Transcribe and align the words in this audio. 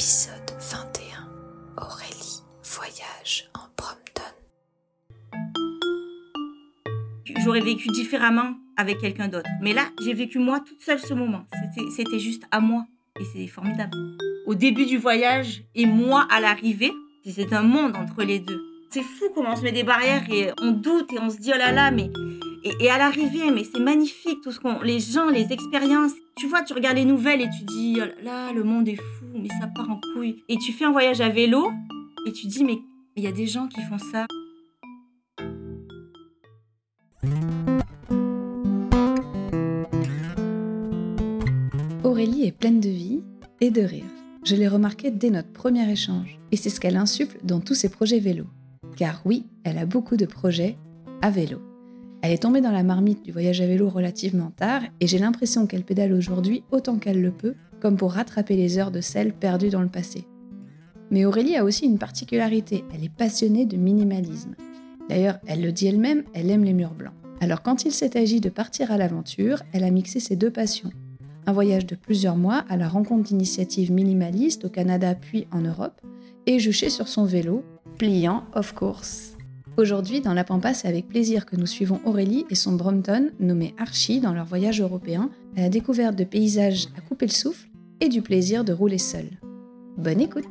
Épisode 0.00 0.50
21. 0.58 1.28
Aurélie 1.76 2.40
voyage 2.64 3.50
en 3.54 3.68
Brompton. 3.76 4.22
J'aurais 7.44 7.60
vécu 7.60 7.88
différemment 7.88 8.54
avec 8.78 8.96
quelqu'un 8.96 9.28
d'autre. 9.28 9.50
Mais 9.60 9.74
là, 9.74 9.82
j'ai 10.02 10.14
vécu 10.14 10.38
moi 10.38 10.60
toute 10.60 10.80
seule 10.80 11.00
ce 11.00 11.12
moment. 11.12 11.44
C'était 11.94 12.18
juste 12.18 12.44
à 12.50 12.60
moi. 12.60 12.86
Et 13.20 13.24
c'est 13.30 13.46
formidable. 13.46 13.94
Au 14.46 14.54
début 14.54 14.86
du 14.86 14.96
voyage 14.96 15.64
et 15.74 15.84
moi 15.84 16.26
à 16.30 16.40
l'arrivée, 16.40 16.94
c'est 17.26 17.52
un 17.52 17.62
monde 17.62 17.94
entre 17.94 18.22
les 18.22 18.38
deux. 18.38 18.62
C'est 18.88 19.02
fou 19.02 19.26
comment 19.34 19.52
on 19.52 19.56
se 19.56 19.62
met 19.62 19.72
des 19.72 19.84
barrières 19.84 20.24
et 20.30 20.50
on 20.62 20.70
doute 20.70 21.12
et 21.12 21.18
on 21.18 21.28
se 21.28 21.36
dit 21.36 21.52
oh 21.54 21.58
là 21.58 21.72
là, 21.72 21.90
mais 21.90 22.10
et, 22.80 22.90
à 22.90 22.96
l'arrivée, 22.96 23.50
mais 23.50 23.64
c'est 23.64 23.80
magnifique 23.80 24.40
tout 24.42 24.52
ce 24.52 24.60
qu'on, 24.60 24.80
les 24.80 25.00
gens, 25.00 25.28
les 25.28 25.52
expériences. 25.52 26.12
Tu 26.40 26.46
vois, 26.46 26.62
tu 26.62 26.72
regardes 26.72 26.96
les 26.96 27.04
nouvelles 27.04 27.42
et 27.42 27.50
tu 27.50 27.64
dis, 27.64 27.98
oh 28.00 28.24
là, 28.24 28.50
le 28.50 28.64
monde 28.64 28.88
est 28.88 28.96
fou, 28.96 29.26
mais 29.34 29.50
ça 29.60 29.66
part 29.66 29.90
en 29.90 30.00
couille. 30.14 30.42
Et 30.48 30.56
tu 30.56 30.72
fais 30.72 30.86
un 30.86 30.90
voyage 30.90 31.20
à 31.20 31.28
vélo 31.28 31.70
et 32.26 32.32
tu 32.32 32.46
dis, 32.46 32.64
mais 32.64 32.78
il 33.14 33.22
y 33.22 33.26
a 33.26 33.30
des 33.30 33.46
gens 33.46 33.68
qui 33.68 33.82
font 33.82 33.98
ça. 33.98 34.26
Aurélie 42.04 42.46
est 42.46 42.56
pleine 42.58 42.80
de 42.80 42.88
vie 42.88 43.20
et 43.60 43.70
de 43.70 43.82
rire. 43.82 44.06
Je 44.42 44.56
l'ai 44.56 44.66
remarqué 44.66 45.10
dès 45.10 45.28
notre 45.28 45.52
premier 45.52 45.92
échange. 45.92 46.38
Et 46.52 46.56
c'est 46.56 46.70
ce 46.70 46.80
qu'elle 46.80 46.96
insuffle 46.96 47.36
dans 47.44 47.60
tous 47.60 47.74
ses 47.74 47.90
projets 47.90 48.18
vélo. 48.18 48.46
Car 48.96 49.20
oui, 49.26 49.44
elle 49.62 49.76
a 49.76 49.84
beaucoup 49.84 50.16
de 50.16 50.24
projets 50.24 50.78
à 51.20 51.28
vélo. 51.28 51.60
Elle 52.22 52.32
est 52.32 52.42
tombée 52.42 52.60
dans 52.60 52.70
la 52.70 52.82
marmite 52.82 53.24
du 53.24 53.32
voyage 53.32 53.62
à 53.62 53.66
vélo 53.66 53.88
relativement 53.88 54.52
tard 54.54 54.82
et 55.00 55.06
j'ai 55.06 55.18
l'impression 55.18 55.66
qu'elle 55.66 55.84
pédale 55.84 56.12
aujourd'hui 56.12 56.62
autant 56.70 56.98
qu'elle 56.98 57.22
le 57.22 57.30
peut, 57.30 57.54
comme 57.80 57.96
pour 57.96 58.12
rattraper 58.12 58.56
les 58.56 58.78
heures 58.78 58.90
de 58.90 59.00
sel 59.00 59.32
perdues 59.32 59.70
dans 59.70 59.80
le 59.80 59.88
passé. 59.88 60.26
Mais 61.10 61.24
Aurélie 61.24 61.56
a 61.56 61.64
aussi 61.64 61.86
une 61.86 61.98
particularité, 61.98 62.84
elle 62.94 63.04
est 63.04 63.12
passionnée 63.12 63.64
de 63.64 63.76
minimalisme. 63.76 64.54
D'ailleurs, 65.08 65.38
elle 65.46 65.62
le 65.62 65.72
dit 65.72 65.86
elle-même, 65.86 66.24
elle 66.34 66.50
aime 66.50 66.64
les 66.64 66.74
murs 66.74 66.94
blancs. 66.94 67.14
Alors 67.40 67.62
quand 67.62 67.84
il 67.84 67.92
s'est 67.92 68.18
agi 68.18 68.40
de 68.40 68.50
partir 68.50 68.92
à 68.92 68.98
l'aventure, 68.98 69.62
elle 69.72 69.84
a 69.84 69.90
mixé 69.90 70.20
ses 70.20 70.36
deux 70.36 70.50
passions. 70.50 70.90
Un 71.46 71.52
voyage 71.52 71.86
de 71.86 71.94
plusieurs 71.94 72.36
mois 72.36 72.64
à 72.68 72.76
la 72.76 72.86
rencontre 72.86 73.24
d'initiatives 73.24 73.90
minimalistes 73.90 74.66
au 74.66 74.68
Canada 74.68 75.14
puis 75.14 75.46
en 75.52 75.62
Europe, 75.62 76.00
et 76.46 76.58
juché 76.58 76.90
sur 76.90 77.08
son 77.08 77.24
vélo, 77.24 77.64
pliant 77.96 78.44
of 78.54 78.74
course. 78.74 79.36
Aujourd'hui, 79.80 80.20
dans 80.20 80.34
La 80.34 80.44
Pampa, 80.44 80.74
c'est 80.74 80.88
avec 80.88 81.08
plaisir 81.08 81.46
que 81.46 81.56
nous 81.56 81.64
suivons 81.64 82.02
Aurélie 82.04 82.44
et 82.50 82.54
son 82.54 82.72
Brompton, 82.72 83.30
nommé 83.40 83.74
Archie, 83.78 84.20
dans 84.20 84.34
leur 84.34 84.44
voyage 84.44 84.82
européen, 84.82 85.30
à 85.56 85.62
la 85.62 85.68
découverte 85.70 86.14
de 86.16 86.24
paysages 86.24 86.88
à 86.98 87.00
couper 87.00 87.24
le 87.24 87.32
souffle 87.32 87.66
et 87.98 88.10
du 88.10 88.20
plaisir 88.20 88.62
de 88.62 88.74
rouler 88.74 88.98
seul. 88.98 89.24
Bonne 89.96 90.20
écoute 90.20 90.44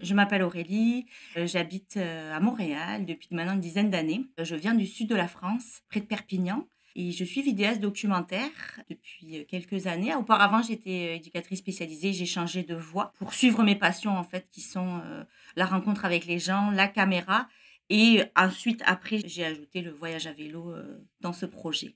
Je 0.00 0.14
m'appelle 0.14 0.42
Aurélie, 0.42 1.06
euh, 1.36 1.46
j'habite 1.46 1.96
euh, 1.96 2.34
à 2.34 2.40
Montréal 2.40 3.06
depuis 3.06 3.28
maintenant 3.36 3.54
une 3.54 3.60
dizaine 3.60 3.90
d'années. 3.90 4.24
Je 4.36 4.56
viens 4.56 4.74
du 4.74 4.86
sud 4.86 5.08
de 5.08 5.14
la 5.14 5.28
France, 5.28 5.82
près 5.88 6.00
de 6.00 6.06
Perpignan. 6.06 6.66
Et 6.98 7.12
je 7.12 7.24
suis 7.24 7.42
vidéaste 7.42 7.82
documentaire 7.82 8.48
depuis 8.88 9.38
euh, 9.38 9.44
quelques 9.46 9.86
années. 9.86 10.14
Auparavant, 10.14 10.62
j'étais 10.62 11.10
euh, 11.10 11.16
éducatrice 11.16 11.58
spécialisée. 11.58 12.14
J'ai 12.14 12.24
changé 12.24 12.62
de 12.62 12.74
voie 12.74 13.12
pour 13.18 13.34
suivre 13.34 13.62
mes 13.62 13.76
passions, 13.76 14.16
en 14.16 14.24
fait, 14.24 14.48
qui 14.50 14.62
sont 14.62 15.02
euh, 15.04 15.22
la 15.56 15.66
rencontre 15.66 16.06
avec 16.06 16.24
les 16.24 16.38
gens, 16.38 16.70
la 16.70 16.88
caméra. 16.88 17.48
Et 17.90 18.22
ensuite, 18.34 18.82
après, 18.86 19.20
j'ai 19.26 19.44
ajouté 19.44 19.82
le 19.82 19.90
voyage 19.90 20.26
à 20.26 20.32
vélo 20.32 20.74
dans 21.20 21.34
ce 21.34 21.46
projet 21.46 21.94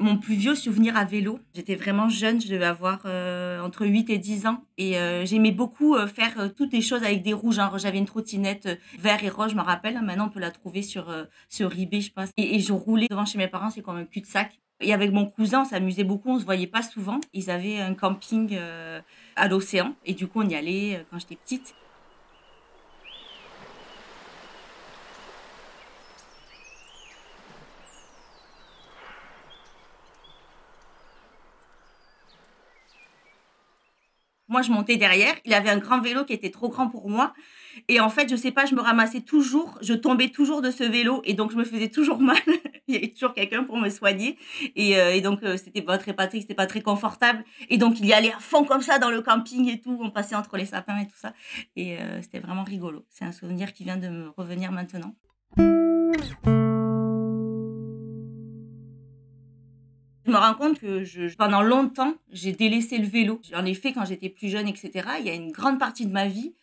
mon 0.00 0.16
plus 0.16 0.34
vieux 0.34 0.54
souvenir 0.54 0.96
à 0.96 1.04
vélo. 1.04 1.38
J'étais 1.54 1.74
vraiment 1.74 2.08
jeune, 2.08 2.40
je 2.40 2.48
devais 2.48 2.64
avoir 2.64 3.02
euh, 3.04 3.60
entre 3.60 3.86
8 3.86 4.10
et 4.10 4.18
10 4.18 4.46
ans. 4.46 4.64
Et 4.78 4.98
euh, 4.98 5.24
j'aimais 5.24 5.52
beaucoup 5.52 5.94
euh, 5.94 6.06
faire 6.06 6.52
toutes 6.54 6.72
les 6.72 6.80
choses 6.80 7.02
avec 7.02 7.22
des 7.22 7.32
roues. 7.32 7.52
Genre, 7.52 7.78
j'avais 7.78 7.98
une 7.98 8.06
trottinette 8.06 8.80
vert 8.98 9.22
et 9.22 9.28
rose, 9.28 9.50
je 9.50 9.56
me 9.56 9.62
rappelle. 9.62 10.00
Maintenant, 10.02 10.26
on 10.26 10.30
peut 10.30 10.40
la 10.40 10.50
trouver 10.50 10.82
sur, 10.82 11.14
sur 11.48 11.78
eBay, 11.78 12.00
je 12.00 12.12
pense. 12.12 12.30
Et, 12.36 12.60
je 12.60 12.72
roulais 12.72 13.06
devant 13.10 13.24
chez 13.24 13.38
mes 13.38 13.48
parents, 13.48 13.70
c'est 13.70 13.82
comme 13.82 13.96
un 13.96 14.04
cul-de-sac. 14.04 14.58
Et 14.80 14.94
avec 14.94 15.12
mon 15.12 15.26
cousin, 15.26 15.62
on 15.62 15.64
s'amusait 15.64 16.04
beaucoup, 16.04 16.30
on 16.30 16.38
se 16.38 16.44
voyait 16.44 16.66
pas 16.66 16.82
souvent. 16.82 17.20
Ils 17.34 17.50
avaient 17.50 17.80
un 17.80 17.94
camping 17.94 18.58
à 19.36 19.48
l'océan. 19.48 19.94
Et 20.06 20.14
du 20.14 20.26
coup, 20.26 20.40
on 20.40 20.48
y 20.48 20.54
allait 20.54 21.04
quand 21.10 21.18
j'étais 21.18 21.36
petite. 21.36 21.74
Moi, 34.50 34.62
je 34.62 34.70
montais 34.72 34.96
derrière. 34.96 35.34
Il 35.44 35.54
avait 35.54 35.70
un 35.70 35.78
grand 35.78 36.00
vélo 36.00 36.24
qui 36.24 36.32
était 36.32 36.50
trop 36.50 36.68
grand 36.68 36.88
pour 36.88 37.08
moi. 37.08 37.32
Et 37.88 38.00
en 38.00 38.10
fait, 38.10 38.28
je 38.28 38.34
sais 38.34 38.50
pas, 38.50 38.66
je 38.66 38.74
me 38.74 38.80
ramassais 38.80 39.20
toujours, 39.20 39.78
je 39.80 39.94
tombais 39.94 40.28
toujours 40.28 40.60
de 40.60 40.72
ce 40.72 40.82
vélo 40.82 41.22
et 41.24 41.34
donc 41.34 41.52
je 41.52 41.56
me 41.56 41.64
faisais 41.64 41.88
toujours 41.88 42.20
mal. 42.20 42.36
Il 42.88 42.94
y 42.94 42.98
avait 42.98 43.08
toujours 43.08 43.32
quelqu'un 43.32 43.62
pour 43.62 43.78
me 43.78 43.88
soigner. 43.88 44.36
Et, 44.74 44.98
euh, 44.98 45.20
donc, 45.20 45.44
euh, 45.44 45.56
c'était 45.56 45.82
pas 45.82 45.96
très 45.98 46.12
pratique, 46.12 46.42
c'était 46.42 46.54
pas 46.54 46.66
très 46.66 46.80
confortable. 46.80 47.44
Et 47.68 47.78
donc, 47.78 48.00
il 48.00 48.06
y 48.06 48.12
allait 48.12 48.32
à 48.32 48.40
fond 48.40 48.64
comme 48.64 48.82
ça 48.82 48.98
dans 48.98 49.10
le 49.10 49.22
camping 49.22 49.70
et 49.70 49.80
tout. 49.80 49.96
On 50.02 50.10
passait 50.10 50.34
entre 50.34 50.56
les 50.56 50.66
sapins 50.66 50.98
et 50.98 51.06
tout 51.06 51.16
ça. 51.16 51.32
Et 51.76 51.98
euh, 51.98 52.20
c'était 52.20 52.40
vraiment 52.40 52.64
rigolo. 52.64 53.06
C'est 53.08 53.24
un 53.24 53.32
souvenir 53.32 53.72
qui 53.72 53.84
vient 53.84 53.96
de 53.96 54.08
me 54.08 54.30
revenir 54.36 54.72
maintenant. 54.72 55.14
Je 60.30 60.32
me 60.36 60.38
rends 60.38 60.54
compte 60.54 60.78
que 60.78 61.34
pendant 61.34 61.60
longtemps, 61.60 62.14
j'ai 62.30 62.52
délaissé 62.52 62.98
le 62.98 63.06
vélo. 63.08 63.42
J'en 63.50 63.64
ai 63.64 63.74
fait 63.74 63.92
quand 63.92 64.04
j'étais 64.04 64.28
plus 64.28 64.48
jeune, 64.48 64.68
etc. 64.68 65.08
Il 65.18 65.26
y 65.26 65.28
a 65.28 65.34
une 65.34 65.50
grande 65.50 65.80
partie 65.80 66.06
de 66.06 66.12
ma 66.12 66.28
vie 66.28 66.54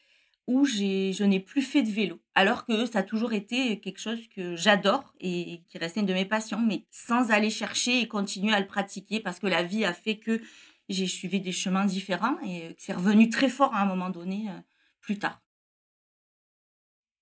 où 0.48 0.64
je 0.64 1.24
n'ai 1.26 1.42
plus 1.42 1.62
fait 1.62 1.84
de 1.84 1.92
vélo. 1.92 2.22
Alors 2.34 2.64
que 2.64 2.86
ça 2.86 3.00
a 3.00 3.04
toujours 3.04 3.34
été 3.34 3.82
quelque 3.82 4.00
chose 4.00 4.26
que 4.34 4.56
j'adore 4.56 5.14
et 5.20 5.64
qui 5.68 5.78
restait 5.80 6.00
une 6.00 6.06
de 6.06 6.14
mes 6.14 6.24
passions, 6.24 6.62
mais 6.62 6.86
sans 6.92 7.30
aller 7.32 7.50
chercher 7.50 8.00
et 8.00 8.08
continuer 8.08 8.54
à 8.54 8.62
le 8.62 8.68
pratiquer 8.68 9.20
parce 9.20 9.38
que 9.38 9.48
la 9.48 9.64
vie 9.64 9.84
a 9.84 9.92
fait 9.92 10.18
que 10.18 10.40
j'ai 10.88 11.06
suivi 11.06 11.42
des 11.42 11.52
chemins 11.52 11.84
différents 11.84 12.40
et 12.46 12.74
que 12.74 12.82
c'est 12.82 12.94
revenu 12.94 13.28
très 13.28 13.50
fort 13.50 13.76
à 13.76 13.82
un 13.82 13.86
moment 13.86 14.10
donné 14.10 14.46
euh, 14.48 14.62
plus 15.02 15.20
tard. 15.20 15.42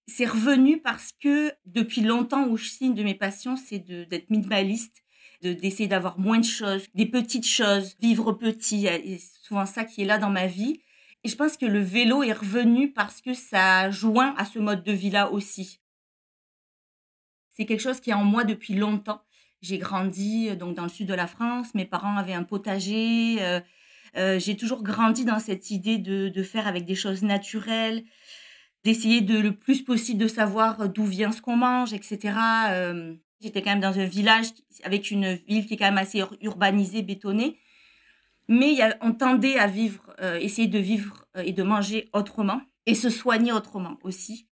C'est 0.06 0.28
revenu 0.28 0.80
parce 0.80 1.12
que 1.20 1.52
depuis 1.66 2.02
longtemps, 2.02 2.46
aussi, 2.50 2.86
une 2.86 2.94
de 2.94 3.02
mes 3.02 3.16
passions, 3.16 3.56
c'est 3.56 3.80
d'être 3.80 4.30
minimaliste 4.30 5.02
d'essayer 5.54 5.88
d'avoir 5.88 6.20
moins 6.20 6.40
de 6.40 6.46
choses, 6.46 6.86
des 6.94 7.06
petites 7.06 7.48
choses, 7.48 7.96
vivre 8.02 8.34
petit. 8.34 8.88
C'est 8.88 9.20
souvent 9.44 9.66
ça 9.66 9.84
qui 9.84 10.02
est 10.02 10.06
là 10.06 10.18
dans 10.18 10.30
ma 10.30 10.48
vie. 10.48 10.82
Et 11.24 11.28
je 11.28 11.36
pense 11.36 11.58
que 11.58 11.66
le 11.66 11.80
vélo 11.80 12.22
est 12.22 12.34
revenu 12.34 12.92
parce 12.92 13.20
que 13.20 13.34
ça 13.34 13.90
joint 13.90 14.36
à 14.38 14.46
ce 14.46 14.60
mode 14.60 14.84
de 14.84 14.92
vie-là 14.92 15.32
aussi. 15.32 15.80
C'est 17.52 17.66
quelque 17.66 17.82
chose 17.82 18.00
qui 18.00 18.12
est 18.12 18.14
en 18.14 18.24
moi 18.24 18.44
depuis 18.44 18.76
longtemps. 18.76 19.22
J'ai 19.62 19.80
grandi 19.80 20.50
euh, 20.50 20.56
donc 20.56 20.76
dans 20.76 20.84
le 20.84 20.90
sud 20.90 21.08
de 21.08 21.14
la 21.14 21.26
France. 21.26 21.74
Mes 21.74 21.86
parents 21.86 22.18
avaient 22.18 22.34
un 22.34 22.44
potager. 22.44 23.38
Euh, 23.40 23.60
euh, 24.18 24.38
j'ai 24.40 24.56
toujours 24.56 24.84
grandi 24.84 25.26
dans 25.26 25.40
cette 25.40 25.72
idée 25.72 25.98
de, 25.98 26.30
de, 26.30 26.44
faire 26.44 26.68
avec 26.68 26.86
des 26.86 26.96
choses 26.96 27.24
naturelles, 27.24 28.04
d'essayer 28.84 29.22
de 29.22 29.40
le 29.40 29.56
plus 29.56 29.82
possible 29.82 30.20
de 30.20 30.28
savoir 30.28 30.90
d'où 30.90 31.06
vient 31.06 31.32
ce 31.32 31.42
qu'on 31.42 31.58
mange, 31.58 31.92
etc. 31.94 32.36
J'étais 33.42 33.62
quand 33.62 33.72
même 33.72 33.82
dans 33.82 34.00
un 34.00 34.06
village 34.06 34.48
avec 34.84 35.12
une 35.12 35.34
ville 35.34 35.66
qui 35.66 35.74
est 35.74 35.78
quand 35.78 35.86
même 35.86 35.98
assez 35.98 36.24
urbanisée, 36.42 37.02
bétonnée. 37.02 37.60
Mais 38.48 38.78
on 39.02 39.14
tendait 39.14 39.58
à 39.58 39.68
vivre, 39.68 40.16
euh, 40.22 40.38
essayer 40.38 40.68
de 40.68 40.80
vivre 40.80 41.26
euh, 41.36 41.44
et 41.44 41.52
de 41.52 41.64
manger 41.64 42.10
autrement 42.14 42.62
et 42.86 42.94
se 42.94 43.10
soigner 43.10 43.52
autrement 43.52 43.98
aussi. 44.04 44.48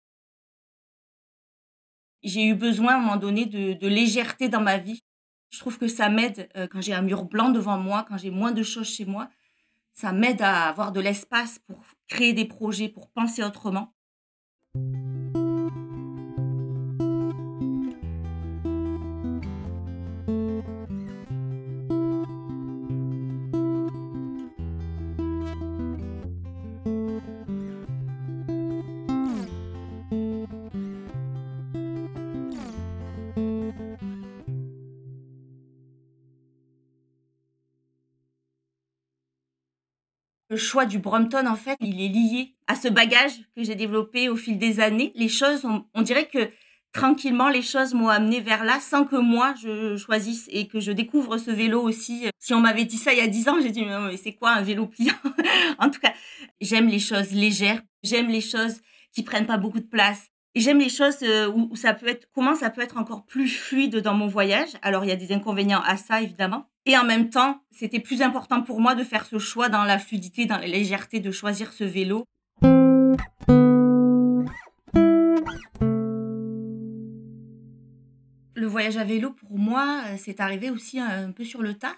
J'ai 2.21 2.45
eu 2.45 2.55
besoin 2.55 2.93
à 2.93 2.97
un 2.97 2.99
moment 2.99 3.17
donné 3.17 3.45
de, 3.45 3.87
légèreté 3.87 4.49
dans 4.49 4.61
ma 4.61 4.77
vie. 4.77 5.03
Je 5.49 5.57
trouve 5.59 5.79
que 5.79 5.87
ça 5.87 6.09
m'aide 6.09 6.49
euh, 6.55 6.67
quand 6.67 6.81
j'ai 6.81 6.93
un 6.93 7.01
mur 7.01 7.25
blanc 7.25 7.49
devant 7.49 7.77
moi, 7.77 8.05
quand 8.07 8.17
j'ai 8.17 8.29
moins 8.29 8.51
de 8.51 8.61
choses 8.61 8.87
chez 8.87 9.05
moi. 9.05 9.29
Ça 9.93 10.11
m'aide 10.11 10.41
à 10.41 10.69
avoir 10.69 10.91
de 10.91 10.99
l'espace 10.99 11.59
pour 11.59 11.83
créer 12.07 12.33
des 12.33 12.45
projets, 12.45 12.89
pour 12.89 13.09
penser 13.09 13.43
autrement. 13.43 13.93
Choix 40.59 40.85
du 40.85 40.99
Brompton, 40.99 41.47
en 41.47 41.55
fait, 41.55 41.75
il 41.81 41.99
est 41.99 42.07
lié 42.07 42.53
à 42.67 42.75
ce 42.75 42.87
bagage 42.87 43.31
que 43.55 43.63
j'ai 43.63 43.73
développé 43.73 44.29
au 44.29 44.35
fil 44.35 44.59
des 44.59 44.79
années. 44.79 45.11
Les 45.15 45.27
choses, 45.27 45.65
on, 45.95 46.01
dirait 46.03 46.27
que 46.27 46.49
tranquillement, 46.93 47.49
les 47.49 47.63
choses 47.63 47.95
m'ont 47.95 48.09
amené 48.09 48.39
vers 48.39 48.63
là 48.63 48.79
sans 48.79 49.05
que 49.05 49.15
moi 49.15 49.55
je 49.61 49.97
choisisse 49.97 50.47
et 50.51 50.67
que 50.67 50.79
je 50.79 50.91
découvre 50.91 51.37
ce 51.37 51.49
vélo 51.49 51.81
aussi. 51.81 52.27
Si 52.37 52.53
on 52.53 52.59
m'avait 52.59 52.85
dit 52.85 52.97
ça 52.97 53.13
il 53.13 53.17
y 53.19 53.21
a 53.21 53.27
dix 53.27 53.49
ans, 53.49 53.57
j'ai 53.61 53.71
dit 53.71 53.85
mais 53.85 54.17
c'est 54.17 54.33
quoi 54.33 54.51
un 54.51 54.61
vélo 54.61 54.85
pliant? 54.85 55.13
En 55.79 55.89
tout 55.89 55.99
cas, 55.99 56.13
j'aime 56.61 56.87
les 56.87 56.99
choses 56.99 57.31
légères, 57.31 57.81
j'aime 58.03 58.27
les 58.27 58.41
choses 58.41 58.81
qui 59.13 59.23
prennent 59.23 59.47
pas 59.47 59.57
beaucoup 59.57 59.79
de 59.79 59.87
place. 59.87 60.29
Et 60.55 60.61
j'aime 60.61 60.79
les 60.79 60.89
choses 60.89 61.17
euh, 61.21 61.47
où, 61.47 61.75
ça 61.75 61.93
peut 61.93 62.07
être, 62.07 62.27
comment 62.33 62.55
ça 62.55 62.69
peut 62.69 62.81
être 62.81 62.97
encore 62.97 63.25
plus 63.25 63.47
fluide 63.47 63.97
dans 63.97 64.15
mon 64.15 64.27
voyage. 64.27 64.69
Alors, 64.81 65.05
il 65.05 65.09
y 65.09 65.11
a 65.11 65.15
des 65.15 65.31
inconvénients 65.31 65.81
à 65.85 65.95
ça, 65.95 66.21
évidemment. 66.21 66.68
Et 66.85 66.97
en 66.97 67.03
même 67.03 67.29
temps, 67.29 67.61
c'était 67.71 67.99
plus 67.99 68.21
important 68.21 68.61
pour 68.61 68.81
moi 68.81 68.95
de 68.95 69.03
faire 69.03 69.25
ce 69.25 69.37
choix 69.37 69.69
dans 69.69 69.83
la 69.83 69.99
fluidité, 69.99 70.45
dans 70.45 70.57
la 70.57 70.67
légèreté, 70.67 71.19
de 71.19 71.31
choisir 71.31 71.73
ce 71.73 71.83
vélo. 71.83 72.25
Le 78.55 78.65
voyage 78.65 78.97
à 78.97 79.03
vélo, 79.03 79.31
pour 79.31 79.57
moi, 79.57 80.03
euh, 80.07 80.15
c'est 80.17 80.39
arrivé 80.39 80.69
aussi 80.69 80.99
un 80.99 81.31
peu 81.31 81.43
sur 81.43 81.61
le 81.61 81.75
tard. 81.75 81.95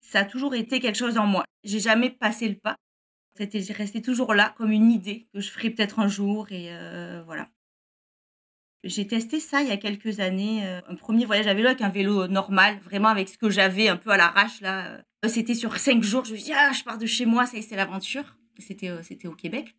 Ça 0.00 0.20
a 0.20 0.24
toujours 0.24 0.54
été 0.54 0.80
quelque 0.80 0.98
chose 0.98 1.18
en 1.18 1.26
moi. 1.26 1.44
J'ai 1.64 1.80
jamais 1.80 2.10
passé 2.10 2.48
le 2.48 2.56
pas. 2.56 2.76
C'était 3.36 3.60
resté 3.72 4.02
toujours 4.02 4.34
là 4.34 4.54
comme 4.56 4.72
une 4.72 4.90
idée 4.90 5.28
que 5.32 5.40
je 5.40 5.50
ferais 5.50 5.70
peut-être 5.70 6.00
un 6.00 6.08
jour 6.08 6.50
et 6.50 6.68
euh, 6.70 7.22
voilà. 7.24 7.48
J'ai 8.88 9.06
testé 9.06 9.38
ça 9.38 9.62
il 9.62 9.68
y 9.68 9.70
a 9.70 9.76
quelques 9.76 10.20
années, 10.20 10.66
euh, 10.66 10.80
un 10.88 10.94
premier 10.94 11.26
voyage 11.26 11.46
à 11.46 11.54
vélo 11.54 11.68
avec 11.68 11.82
un 11.82 11.90
vélo 11.90 12.26
normal, 12.26 12.78
vraiment 12.82 13.08
avec 13.08 13.28
ce 13.28 13.36
que 13.36 13.50
j'avais 13.50 13.88
un 13.88 13.96
peu 13.96 14.10
à 14.10 14.16
l'arrache 14.16 14.60
là. 14.60 14.86
Euh, 15.24 15.28
c'était 15.28 15.54
sur 15.54 15.76
cinq 15.76 16.02
jours, 16.02 16.24
je 16.24 16.32
me 16.32 16.38
dit 16.38 16.52
ah 16.54 16.72
je 16.72 16.82
pars 16.84 16.96
de 16.96 17.06
chez 17.06 17.26
moi, 17.26 17.44
ça 17.46 17.60
c'est 17.60 17.76
l'aventure. 17.76 18.36
C'était 18.58 18.90
c'était 19.02 19.28
au 19.28 19.34
Québec. 19.34 19.76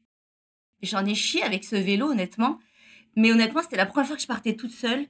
J'en 0.81 1.05
ai 1.05 1.15
chié 1.15 1.41
avec 1.43 1.63
ce 1.63 1.75
vélo 1.75 2.11
honnêtement, 2.11 2.59
mais 3.15 3.31
honnêtement 3.31 3.61
c'était 3.63 3.77
la 3.77 3.85
première 3.85 4.07
fois 4.07 4.15
que 4.15 4.21
je 4.21 4.27
partais 4.27 4.55
toute 4.55 4.71
seule. 4.71 5.07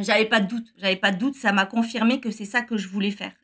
J'avais 0.00 0.26
pas 0.26 0.40
de 0.40 0.48
doute, 0.48 0.72
j'avais 0.76 0.96
pas 0.96 1.10
de 1.10 1.18
doute, 1.18 1.34
ça 1.34 1.52
m'a 1.52 1.66
confirmé 1.66 2.20
que 2.20 2.30
c'est 2.30 2.44
ça 2.44 2.62
que 2.62 2.76
je 2.76 2.88
voulais 2.88 3.10
faire. 3.10 3.34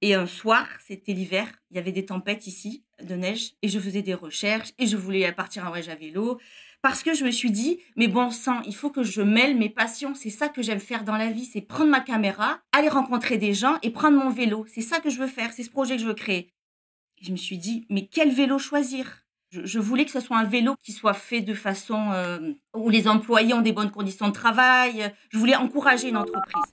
Et 0.00 0.14
un 0.14 0.26
soir, 0.26 0.68
c'était 0.86 1.12
l'hiver, 1.12 1.48
il 1.70 1.76
y 1.76 1.80
avait 1.80 1.92
des 1.92 2.04
tempêtes 2.04 2.46
ici 2.46 2.84
de 3.02 3.14
neige 3.14 3.54
et 3.62 3.68
je 3.68 3.80
faisais 3.80 4.02
des 4.02 4.14
recherches 4.14 4.72
et 4.78 4.86
je 4.86 4.96
voulais 4.96 5.30
partir 5.32 5.64
en 5.64 5.68
voyage 5.68 5.88
à 5.88 5.96
vélo 5.96 6.38
parce 6.82 7.02
que 7.02 7.14
je 7.14 7.24
me 7.24 7.30
suis 7.30 7.50
dit, 7.50 7.80
mais 7.96 8.08
bon 8.08 8.30
sang, 8.30 8.60
il 8.66 8.74
faut 8.74 8.90
que 8.90 9.02
je 9.02 9.22
mêle 9.22 9.56
mes 9.56 9.68
passions. 9.68 10.14
C'est 10.14 10.30
ça 10.30 10.48
que 10.48 10.62
j'aime 10.62 10.80
faire 10.80 11.04
dans 11.04 11.16
la 11.16 11.30
vie, 11.30 11.44
c'est 11.44 11.60
prendre 11.60 11.90
ma 11.90 12.00
caméra, 12.00 12.60
aller 12.72 12.88
rencontrer 12.88 13.36
des 13.36 13.54
gens 13.54 13.78
et 13.82 13.90
prendre 13.90 14.16
mon 14.16 14.30
vélo. 14.30 14.64
C'est 14.68 14.82
ça 14.82 15.00
que 15.00 15.10
je 15.10 15.18
veux 15.18 15.26
faire, 15.26 15.52
c'est 15.52 15.64
ce 15.64 15.70
projet 15.70 15.96
que 15.96 16.02
je 16.02 16.06
veux 16.06 16.14
créer. 16.14 16.52
Je 17.20 17.32
me 17.32 17.36
suis 17.36 17.58
dit, 17.58 17.86
mais 17.90 18.06
quel 18.06 18.30
vélo 18.30 18.58
choisir? 18.58 19.24
Je, 19.50 19.78
voulais 19.78 20.04
que 20.04 20.10
ce 20.10 20.20
soit 20.20 20.36
un 20.36 20.44
vélo 20.44 20.74
qui 20.82 20.92
soit 20.92 21.14
fait 21.14 21.40
de 21.40 21.54
façon 21.54 22.12
euh, 22.12 22.52
où 22.76 22.90
les 22.90 23.08
employés 23.08 23.54
ont 23.54 23.62
des 23.62 23.72
bonnes 23.72 23.90
conditions 23.90 24.28
de 24.28 24.32
travail. 24.32 25.10
Je 25.30 25.38
voulais 25.38 25.56
encourager 25.56 26.10
une 26.10 26.18
entreprise. 26.18 26.70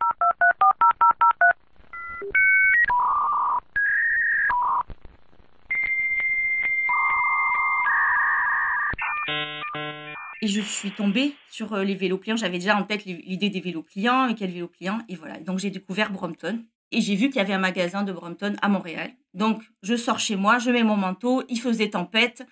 Et 10.45 10.47
je 10.47 10.61
suis 10.61 10.91
tombée 10.91 11.33
sur 11.49 11.73
euh, 11.73 11.83
les 11.83 11.95
vélos 11.95 12.19
pliants. 12.19 12.35
J'avais 12.35 12.59
déjà 12.59 12.77
en 12.77 12.83
tête 12.83 13.05
l'idée 13.05 13.49
des 13.49 13.61
vélos 13.61 13.81
pliants 13.81 14.27
et 14.27 14.35
quel 14.35 14.51
vélo 14.51 14.67
pliant. 14.67 14.99
Et 15.09 15.15
voilà. 15.15 15.39
Donc 15.39 15.57
j'ai 15.57 15.71
découvert 15.71 16.11
Brompton. 16.11 16.63
Et 16.91 17.01
j'ai 17.01 17.15
vu 17.15 17.29
qu'il 17.29 17.37
y 17.37 17.39
avait 17.39 17.55
un 17.55 17.59
magasin 17.59 18.03
de 18.03 18.13
Brompton 18.13 18.53
à 18.61 18.67
Montréal. 18.69 19.09
Donc 19.33 19.63
je 19.81 19.95
sors 19.95 20.19
chez 20.19 20.35
moi, 20.35 20.59
je 20.59 20.69
mets 20.69 20.83
mon 20.83 20.97
manteau. 20.97 21.41
Il 21.49 21.59
faisait 21.59 21.89
tempête. 21.89 22.45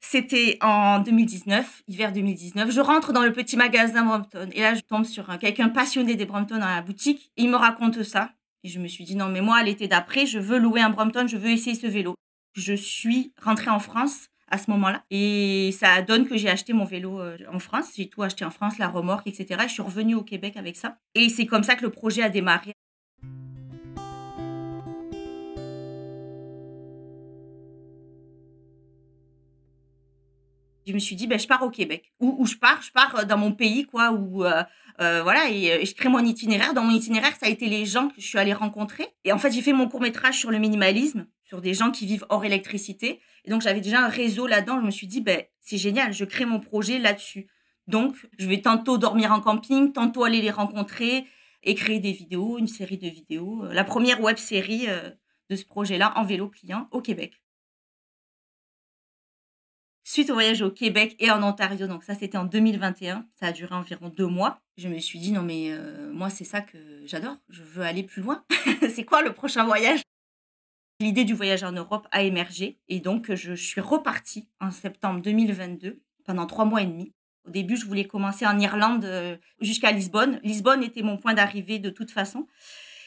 C'était 0.00 0.58
en 0.60 0.98
2019, 0.98 1.84
hiver 1.86 2.12
2019. 2.12 2.72
Je 2.72 2.80
rentre 2.80 3.12
dans 3.12 3.22
le 3.22 3.32
petit 3.32 3.56
magasin 3.56 4.04
Brompton. 4.04 4.48
Et 4.52 4.60
là, 4.60 4.74
je 4.74 4.80
tombe 4.80 5.04
sur 5.04 5.38
quelqu'un 5.38 5.68
passionné 5.68 6.16
des 6.16 6.26
Brompton 6.26 6.58
dans 6.58 6.66
la 6.66 6.82
boutique. 6.82 7.30
il 7.36 7.50
me 7.50 7.56
raconte 7.56 8.02
ça. 8.02 8.32
Et 8.64 8.68
je 8.68 8.80
me 8.80 8.88
suis 8.88 9.04
dit, 9.04 9.14
non, 9.14 9.28
mais 9.28 9.42
moi, 9.42 9.62
l'été 9.62 9.86
d'après, 9.86 10.26
je 10.26 10.40
veux 10.40 10.58
louer 10.58 10.80
un 10.80 10.90
Brompton, 10.90 11.28
je 11.28 11.36
veux 11.36 11.50
essayer 11.50 11.76
ce 11.76 11.86
vélo. 11.86 12.16
Je 12.54 12.74
suis 12.74 13.32
rentrée 13.40 13.70
en 13.70 13.78
France 13.78 14.26
à 14.48 14.58
ce 14.58 14.70
moment-là. 14.70 15.04
Et 15.10 15.70
ça 15.78 16.02
donne 16.02 16.26
que 16.26 16.36
j'ai 16.36 16.48
acheté 16.48 16.72
mon 16.72 16.84
vélo 16.84 17.20
euh, 17.20 17.36
en 17.52 17.58
France. 17.58 17.92
J'ai 17.96 18.08
tout 18.08 18.22
acheté 18.22 18.44
en 18.44 18.50
France, 18.50 18.78
la 18.78 18.88
remorque, 18.88 19.26
etc. 19.26 19.60
Je 19.66 19.72
suis 19.72 19.82
revenue 19.82 20.14
au 20.14 20.22
Québec 20.22 20.56
avec 20.56 20.76
ça. 20.76 20.98
Et 21.14 21.28
c'est 21.28 21.46
comme 21.46 21.62
ça 21.62 21.74
que 21.74 21.82
le 21.82 21.90
projet 21.90 22.22
a 22.22 22.28
démarré. 22.28 22.72
je 30.86 30.92
me 30.92 30.98
suis 31.00 31.16
dit, 31.16 31.26
ben, 31.26 31.38
je 31.38 31.48
pars 31.48 31.62
au 31.62 31.70
Québec. 31.70 32.12
Où, 32.20 32.46
je 32.46 32.54
pars, 32.56 32.80
je 32.80 32.92
pars 32.92 33.16
euh, 33.18 33.24
dans 33.24 33.36
mon 33.36 33.52
pays, 33.52 33.84
quoi, 33.84 34.12
où, 34.12 34.44
euh, 34.44 34.62
voilà, 34.98 35.50
et, 35.50 35.84
je 35.84 35.94
crée 35.94 36.08
mon 36.08 36.24
itinéraire. 36.24 36.74
Dans 36.74 36.84
mon 36.84 36.94
itinéraire, 36.94 37.34
ça 37.40 37.46
a 37.46 37.48
été 37.48 37.66
les 37.66 37.84
gens 37.84 38.08
que 38.08 38.14
je 38.18 38.26
suis 38.26 38.38
allée 38.38 38.52
rencontrer. 38.52 39.08
Et 39.24 39.32
en 39.32 39.38
fait, 39.38 39.50
j'ai 39.50 39.62
fait 39.62 39.72
mon 39.72 39.88
court-métrage 39.88 40.38
sur 40.38 40.50
le 40.50 40.58
minimalisme, 40.58 41.26
sur 41.46 41.60
des 41.60 41.74
gens 41.74 41.90
qui 41.90 42.06
vivent 42.06 42.26
hors 42.28 42.44
électricité. 42.44 43.20
Et 43.44 43.50
donc, 43.50 43.62
j'avais 43.62 43.80
déjà 43.80 44.04
un 44.04 44.08
réseau 44.08 44.46
là-dedans. 44.46 44.80
Je 44.80 44.86
me 44.86 44.90
suis 44.90 45.06
dit, 45.06 45.20
ben, 45.20 45.42
c'est 45.60 45.78
génial, 45.78 46.12
je 46.12 46.24
crée 46.24 46.44
mon 46.44 46.60
projet 46.60 46.98
là-dessus. 46.98 47.48
Donc, 47.86 48.16
je 48.38 48.48
vais 48.48 48.60
tantôt 48.60 48.98
dormir 48.98 49.32
en 49.32 49.40
camping, 49.40 49.92
tantôt 49.92 50.24
aller 50.24 50.42
les 50.42 50.50
rencontrer 50.50 51.24
et 51.62 51.74
créer 51.74 52.00
des 52.00 52.12
vidéos, 52.12 52.58
une 52.58 52.66
série 52.66 52.98
de 52.98 53.08
vidéos. 53.08 53.64
Euh, 53.64 53.72
la 53.72 53.84
première 53.84 54.20
web 54.20 54.36
série 54.36 54.88
euh, 54.88 55.10
de 55.50 55.56
ce 55.56 55.64
projet-là 55.64 56.12
en 56.16 56.24
vélo 56.24 56.48
client 56.48 56.88
au 56.90 57.00
Québec. 57.00 57.40
Suite 60.02 60.30
au 60.30 60.34
voyage 60.34 60.62
au 60.62 60.70
Québec 60.70 61.16
et 61.18 61.32
en 61.32 61.42
Ontario, 61.42 61.88
donc 61.88 62.04
ça 62.04 62.14
c'était 62.14 62.38
en 62.38 62.44
2021, 62.44 63.26
ça 63.34 63.46
a 63.46 63.52
duré 63.52 63.74
environ 63.74 64.08
deux 64.08 64.28
mois. 64.28 64.60
Je 64.76 64.86
me 64.86 65.00
suis 65.00 65.18
dit 65.18 65.32
non 65.32 65.42
mais 65.42 65.72
euh, 65.72 66.12
moi 66.12 66.30
c'est 66.30 66.44
ça 66.44 66.60
que 66.60 66.78
j'adore, 67.06 67.36
je 67.48 67.64
veux 67.64 67.82
aller 67.82 68.04
plus 68.04 68.22
loin. 68.22 68.44
c'est 68.94 69.04
quoi 69.04 69.22
le 69.22 69.32
prochain 69.32 69.64
voyage? 69.64 70.02
L'idée 70.98 71.24
du 71.24 71.34
voyage 71.34 71.62
en 71.62 71.72
Europe 71.72 72.08
a 72.10 72.22
émergé 72.22 72.78
et 72.88 73.00
donc 73.00 73.34
je 73.34 73.52
suis 73.52 73.82
repartie 73.82 74.48
en 74.60 74.70
septembre 74.70 75.20
2022 75.20 76.00
pendant 76.24 76.46
trois 76.46 76.64
mois 76.64 76.80
et 76.82 76.86
demi. 76.86 77.12
Au 77.46 77.50
début, 77.50 77.76
je 77.76 77.84
voulais 77.84 78.06
commencer 78.06 78.46
en 78.46 78.58
Irlande 78.58 79.04
euh, 79.04 79.36
jusqu'à 79.60 79.92
Lisbonne. 79.92 80.40
Lisbonne 80.42 80.82
était 80.82 81.02
mon 81.02 81.18
point 81.18 81.34
d'arrivée 81.34 81.78
de 81.78 81.90
toute 81.90 82.10
façon. 82.10 82.46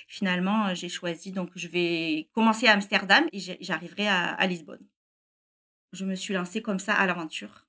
Finalement, 0.08 0.68
euh, 0.68 0.76
j'ai 0.76 0.88
choisi 0.88 1.32
donc 1.32 1.50
je 1.56 1.68
vais 1.68 2.30
commencer 2.34 2.68
à 2.68 2.74
Amsterdam 2.74 3.26
et 3.34 3.40
j'arriverai 3.60 4.08
à 4.08 4.46
Lisbonne. 4.46 4.86
Je 5.92 6.06
me 6.06 6.14
suis 6.14 6.36
lancée 6.36 6.62
comme 6.62 6.80
ça 6.80 6.94
à 6.94 7.08
l'aventure. 7.08 7.69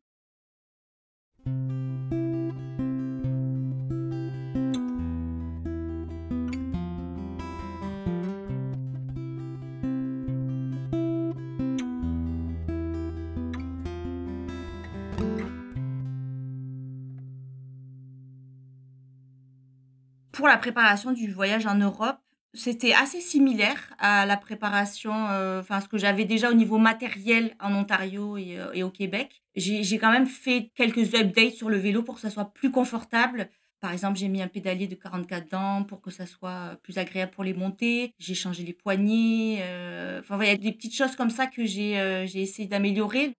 Pour 20.40 20.48
la 20.48 20.56
préparation 20.56 21.12
du 21.12 21.30
voyage 21.30 21.66
en 21.66 21.74
Europe, 21.74 22.16
c'était 22.54 22.94
assez 22.94 23.20
similaire 23.20 23.92
à 23.98 24.24
la 24.24 24.38
préparation, 24.38 25.12
euh, 25.28 25.60
enfin 25.60 25.82
ce 25.82 25.88
que 25.88 25.98
j'avais 25.98 26.24
déjà 26.24 26.50
au 26.50 26.54
niveau 26.54 26.78
matériel 26.78 27.54
en 27.60 27.74
Ontario 27.74 28.38
et, 28.38 28.58
euh, 28.58 28.86
au 28.86 28.88
Québec. 28.88 29.42
J'ai 29.54 29.98
quand 29.98 30.10
même 30.10 30.26
fait 30.26 30.70
quelques 30.74 31.14
updates 31.14 31.52
sur 31.52 31.68
le 31.68 31.76
vélo 31.76 32.02
pour 32.02 32.14
que 32.14 32.22
ça 32.22 32.30
soit 32.30 32.54
plus 32.54 32.70
confortable. 32.70 33.50
Par 33.80 33.92
exemple, 33.92 34.18
j'ai 34.18 34.28
mis 34.28 34.40
un 34.40 34.48
pédalier 34.48 34.86
de 34.86 34.94
44 34.94 35.50
dents 35.50 35.84
pour 35.84 36.00
que 36.00 36.10
ça 36.10 36.24
soit 36.24 36.78
plus 36.82 36.96
agréable 36.96 37.32
pour 37.32 37.44
les 37.44 37.52
montées. 37.52 38.14
J'ai 38.18 38.34
changé 38.34 38.62
les 38.62 38.72
poignées. 38.72 39.58
Euh, 39.60 40.20
enfin, 40.20 40.42
il 40.42 40.48
y 40.48 40.52
a 40.52 40.56
des 40.56 40.72
petites 40.72 40.96
choses 40.96 41.16
comme 41.16 41.30
ça 41.30 41.48
que 41.48 41.66
j'ai 41.66 42.22
essayé 42.34 42.66
d'améliorer. 42.66 43.34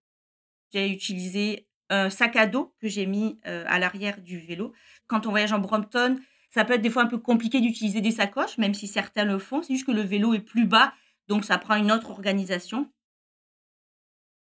J'ai 0.71 0.87
utilisé 0.87 1.65
un 1.89 2.11
sac 2.11 2.35
à 2.35 2.45
dos 2.45 2.75
que 2.79 2.87
j'ai 2.87 3.07
mis 3.07 3.39
à 3.43 3.79
l'arrière 3.79 4.21
du 4.21 4.37
vélo. 4.37 4.71
Quand 5.07 5.25
on 5.25 5.31
voyage 5.31 5.51
en 5.51 5.59
Brompton, 5.59 6.19
ça 6.51 6.65
peut 6.65 6.73
être 6.73 6.81
des 6.81 6.89
fois 6.89 7.03
un 7.03 7.07
peu 7.07 7.17
compliqué 7.17 7.61
d'utiliser 7.61 8.01
des 8.01 8.11
sacoches, 8.11 8.57
même 8.57 8.73
si 8.73 8.87
certains 8.87 9.23
le 9.23 9.39
font. 9.39 9.63
C'est 9.63 9.73
juste 9.73 9.87
que 9.87 9.91
le 9.91 10.01
vélo 10.01 10.33
est 10.33 10.39
plus 10.39 10.65
bas, 10.65 10.93
donc 11.27 11.45
ça 11.45 11.57
prend 11.57 11.75
une 11.75 11.91
autre 11.91 12.11
organisation. 12.11 12.89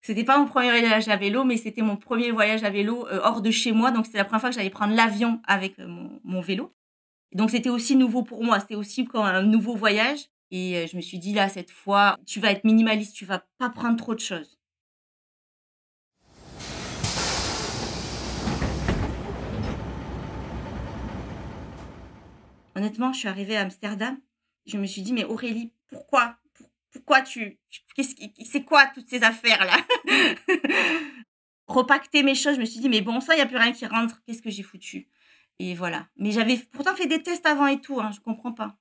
C'était 0.01 0.25
pas 0.25 0.37
mon 0.37 0.45
premier 0.45 0.67
voyage 0.69 1.07
à 1.07 1.15
vélo, 1.15 1.45
mais 1.45 1.55
c'était 1.55 1.83
mon 1.83 1.95
premier 1.95 2.31
voyage 2.31 2.63
à 2.63 2.69
vélo 2.69 3.07
euh, 3.07 3.21
hors 3.23 3.41
de 3.41 3.51
chez 3.51 3.71
moi. 3.71 3.91
Donc 3.91 4.05
c'était 4.05 4.17
la 4.17 4.25
première 4.25 4.41
fois 4.41 4.49
que 4.49 4.55
j'allais 4.55 4.69
prendre 4.69 4.93
l'avion 4.93 5.39
avec 5.45 5.79
euh, 5.79 5.87
mon, 6.23 6.41
vélo. 6.41 6.73
Donc 7.31 7.51
c'était 7.51 7.69
aussi 7.69 7.95
nouveau 7.95 8.23
pour 8.23 8.43
moi. 8.43 8.59
C'était 8.59 8.75
aussi 8.75 9.05
comme 9.05 9.23
un 9.23 9.43
nouveau 9.43 9.75
voyage. 9.75 10.29
Et 10.51 10.77
euh, 10.77 10.87
je 10.87 10.97
me 10.97 11.01
suis 11.01 11.19
dit 11.19 11.33
là, 11.33 11.47
cette 11.47 11.71
fois, 11.71 12.17
tu 12.25 12.41
vas 12.41 12.51
être 12.51 12.65
minimaliste, 12.65 13.15
tu 13.15 13.25
vas 13.25 13.45
pas 13.59 13.69
prendre 13.69 13.95
trop 13.97 14.13
de 14.13 14.19
choses. 14.19 14.59
Honnêtement, 22.75 23.13
je 23.13 23.19
suis 23.19 23.27
arrivée 23.27 23.55
à 23.57 23.61
Amsterdam. 23.61 24.17
Je 24.65 24.77
me 24.77 24.85
suis 24.85 25.01
dit, 25.01 25.13
mais 25.13 25.25
Aurélie, 25.25 25.71
pourquoi 25.87 26.37
Pourquoi 26.91 27.21
tu. 27.21 27.59
C'est 27.97 28.63
quoi 28.63 28.87
toutes 28.87 29.09
ces 29.09 29.23
affaires-là? 29.23 29.77
Repacter 31.67 32.23
mes 32.23 32.35
choses, 32.35 32.55
je 32.55 32.59
me 32.59 32.65
suis 32.65 32.79
dit, 32.79 32.89
mais 32.89 33.01
bon, 33.01 33.19
ça, 33.19 33.33
il 33.33 33.37
n'y 33.37 33.43
a 33.43 33.45
plus 33.45 33.57
rien 33.57 33.71
qui 33.71 33.85
rentre. 33.85 34.21
Qu'est-ce 34.25 34.41
que 34.41 34.49
j'ai 34.49 34.63
foutu? 34.63 35.07
Et 35.59 35.75
voilà. 35.75 36.07
Mais 36.17 36.31
j'avais 36.31 36.57
pourtant 36.71 36.95
fait 36.95 37.07
des 37.07 37.21
tests 37.21 37.45
avant 37.45 37.67
et 37.67 37.79
tout, 37.79 37.99
hein, 37.99 38.11
je 38.11 38.19
comprends 38.19 38.53
pas. 38.53 38.77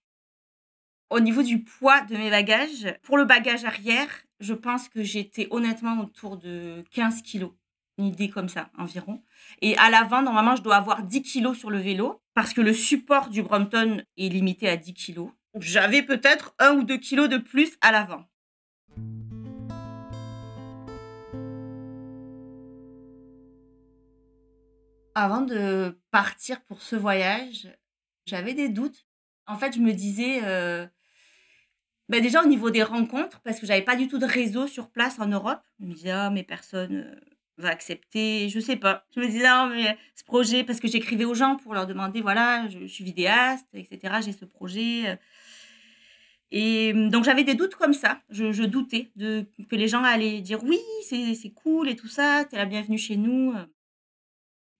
Au 1.11 1.21
niveau 1.21 1.43
du 1.43 1.63
poids 1.63 2.01
de 2.01 2.17
mes 2.17 2.31
bagages, 2.31 2.95
pour 3.03 3.19
le 3.19 3.25
bagage 3.25 3.65
arrière, 3.65 4.09
je 4.41 4.55
pense 4.55 4.89
que 4.89 5.03
j'étais 5.03 5.47
honnêtement 5.51 6.01
autour 6.01 6.39
de 6.39 6.85
15 6.93 7.23
kilos. 7.23 7.53
Une 7.99 8.07
idée 8.07 8.31
comme 8.31 8.49
ça, 8.49 8.71
environ. 8.79 9.23
Et 9.61 9.77
à 9.77 9.91
l'avant, 9.91 10.23
normalement, 10.23 10.57
je 10.57 10.63
dois 10.63 10.77
avoir 10.77 11.03
10 11.03 11.23
kilos 11.23 11.59
sur 11.59 11.71
le 11.71 11.79
vélo 11.79 12.23
parce 12.35 12.55
que 12.55 12.61
le 12.61 12.73
support 12.73 13.29
du 13.29 13.43
Brompton 13.43 14.03
est 14.17 14.29
limité 14.29 14.69
à 14.69 14.77
10 14.77 14.95
kilos. 14.95 15.31
J'avais 15.61 16.03
peut-être 16.03 16.55
un 16.59 16.73
ou 16.75 16.85
deux 16.85 16.97
kilos 16.97 17.29
de 17.29 17.37
plus 17.37 17.77
à 17.83 17.93
l'avant. 17.93 18.25
Avant 25.15 25.43
de 25.43 26.01
partir 26.11 26.63
pour 26.63 26.81
ce 26.81 26.97
voyage, 26.97 27.69
j'avais 28.25 28.55
des 28.55 28.71
doutes. 28.71 29.07
En 29.47 29.59
fait, 29.59 29.75
je 29.75 29.81
me 29.81 29.93
disais, 29.93 30.41
euh, 30.45 30.87
bah, 32.09 32.21
déjà 32.21 32.43
au 32.43 32.47
niveau 32.47 32.71
des 32.71 32.83
rencontres, 32.83 33.41
parce 33.41 33.61
que 33.61 33.67
j'avais 33.67 33.83
pas 33.83 33.97
du 33.97 34.09
tout 34.09 34.19
de 34.19 34.25
réseau 34.25 34.67
sur 34.67 34.91
place 34.91 35.19
en 35.19 35.27
Europe. 35.27 35.63
Je 35.81 35.87
me 35.87 35.93
disais, 35.93 36.11
ah, 36.11 36.31
mais 36.31 36.45
personne 36.45 37.05
euh, 37.07 37.32
va 37.59 37.69
accepter, 37.69 38.49
je 38.49 38.61
sais 38.61 38.77
pas. 38.77 39.05
Je 39.15 39.21
me 39.21 39.27
disais, 39.27 39.47
non, 39.49 39.67
mais 39.67 39.97
ce 40.15 40.25
projet, 40.25 40.65
parce 40.65 40.81
que 40.81 40.89
j'écrivais 40.89 41.25
aux 41.25 41.35
gens 41.35 41.57
pour 41.57 41.75
leur 41.75 41.87
demander, 41.87 42.21
voilà, 42.21 42.69
je, 42.69 42.87
suis 42.87 43.05
vidéaste, 43.05 43.67
etc., 43.75 44.15
j'ai 44.25 44.33
ce 44.33 44.45
projet. 44.45 45.11
Euh. 45.11 45.17
Et 46.51 46.93
hum, 46.95 47.11
donc 47.11 47.25
j'avais 47.25 47.45
des 47.45 47.55
doutes 47.55 47.77
comme 47.77 47.95
ça. 47.95 48.21
Je, 48.31 48.65
doutais 48.65 49.11
de, 49.17 49.47
que 49.71 49.77
les 49.77 49.89
gens 49.89 50.03
allaient 50.05 50.41
dire 50.41 50.63
oui, 50.65 50.79
c'est 51.09 51.53
cool 51.55 51.89
et 51.89 51.97
tout 51.97 52.09
ça, 52.09 52.45
t'es 52.45 52.57
la 52.57 52.67
bienvenue 52.67 52.99
chez 52.99 53.17
nous. 53.17 53.55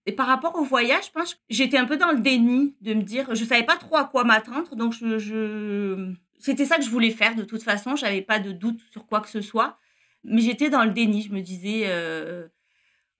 Et 0.05 0.11
par 0.11 0.27
rapport 0.27 0.55
au 0.55 0.63
voyage, 0.63 1.05
je 1.05 1.11
pense 1.11 1.35
que 1.35 1.39
j'étais 1.49 1.77
un 1.77 1.85
peu 1.85 1.97
dans 1.97 2.11
le 2.11 2.19
déni 2.19 2.75
de 2.81 2.93
me 2.93 3.03
dire, 3.03 3.33
je 3.33 3.45
savais 3.45 3.63
pas 3.63 3.77
trop 3.77 3.95
à 3.95 4.03
quoi 4.03 4.25
m'attendre, 4.25 4.75
donc 4.75 4.93
je, 4.93 6.13
c'était 6.39 6.65
ça 6.65 6.77
que 6.77 6.83
je 6.83 6.89
voulais 6.89 7.11
faire 7.11 7.35
de 7.35 7.43
toute 7.43 7.63
façon. 7.63 7.95
J'avais 7.95 8.21
pas 8.21 8.39
de 8.39 8.51
doute 8.51 8.81
sur 8.91 9.07
quoi 9.07 9.21
que 9.21 9.29
ce 9.29 9.39
soit, 9.39 9.77
mais 10.25 10.41
j'étais 10.41 10.69
dans 10.69 10.83
le 10.83 10.91
déni. 10.91 11.21
Je 11.21 11.31
me 11.31 11.39
disais, 11.39 11.83
euh, 11.85 12.47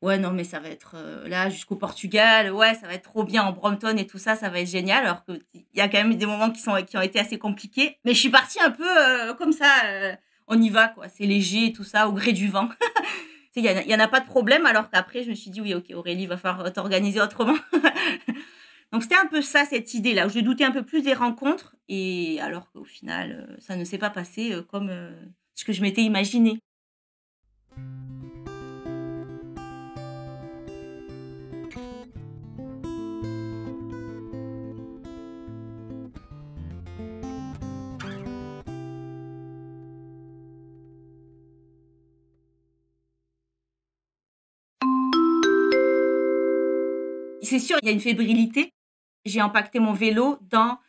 ouais 0.04 0.18
non 0.18 0.32
mais 0.32 0.44
ça 0.44 0.60
va 0.60 0.70
être 0.70 0.96
euh, 0.96 1.28
là 1.28 1.50
jusqu'au 1.50 1.76
Portugal, 1.76 2.52
ouais 2.52 2.74
ça 2.76 2.88
va 2.88 2.94
être 2.94 3.04
trop 3.04 3.24
bien 3.24 3.44
en 3.44 3.52
Brompton 3.52 3.96
et 3.98 4.08
tout 4.08 4.18
ça, 4.18 4.36
ça 4.36 4.50
va 4.50 4.60
être 4.60 4.70
génial. 4.70 5.06
Alors 5.06 5.24
qu'il 5.26 5.42
y 5.76 5.82
a 5.82 5.88
quand 5.88 5.98
même 5.98 6.16
des 6.16 6.26
moments 6.26 6.52
qui 6.52 6.62
sont 6.62 6.76
qui 6.86 6.98
ont 6.98 7.02
été 7.02 7.20
assez 7.20 7.38
compliqués, 7.40 7.98
mais 8.06 8.14
je 8.14 8.20
suis 8.20 8.30
partie 8.30 8.60
un 8.62 8.72
peu 8.72 8.88
euh, 8.88 9.34
comme 9.34 9.52
ça. 9.52 9.68
on 10.48 10.62
y 10.62 10.70
va 10.70 10.88
quoi, 10.90 11.10
c'est 11.10 11.26
léger 11.26 11.68
et 11.68 11.74
tout 11.74 11.84
ça 11.84 12.08
au 12.08 12.14
gré 12.14 12.34
du 12.34 12.48
vent. 12.50 12.70
il 13.56 13.86
n'y 13.88 13.96
en, 13.96 14.00
a 14.00 14.08
pas 14.08 14.20
de 14.20 14.26
problème, 14.26 14.66
alors 14.66 14.90
qu'après, 14.90 15.24
je 15.24 15.30
me 15.30 15.36
suis 15.36 15.52
dit, 15.52 15.62
oui, 15.62 15.74
ok, 15.74 15.86
Aurélie, 15.94 16.26
va 16.26 16.38
falloir 16.38 16.72
t'organiser 16.74 17.22
autrement. 17.22 17.56
Donc, 18.92 19.04
c'était 19.04 19.16
un 19.16 19.26
peu 19.26 19.42
ça, 19.42 19.66
cette 19.66 19.94
idée-là, 19.94 20.28
où 20.28 20.30
je 20.30 20.40
doutais 20.40 20.64
un 20.64 20.72
peu 20.72 20.84
plus 20.84 21.02
des 21.02 21.14
rencontres, 21.14 21.76
et 21.88 22.40
alors 22.42 22.72
qu'au 22.72 22.84
final, 22.84 23.48
euh, 23.50 23.56
ça 23.60 23.76
ne 23.76 23.84
s'est 23.84 23.98
pas 23.98 24.10
passé 24.10 24.54
euh, 24.54 24.62
comme 24.62 24.90
euh, 24.90 25.12
ce 25.56 25.66
que 25.66 25.74
je 25.74 25.82
m'étais 25.82 26.02
imaginé. 26.02 26.60
C'est 47.54 47.60
sûr, 47.60 47.78
il 47.84 47.86
y 47.86 47.90
a 47.90 47.92
une 47.92 48.00
fébrilité. 48.00 48.74
J'ai 49.26 49.40
empaqueté 49.40 49.80
mon 49.80 49.94
vélo 49.94 50.40
dans 50.50 50.80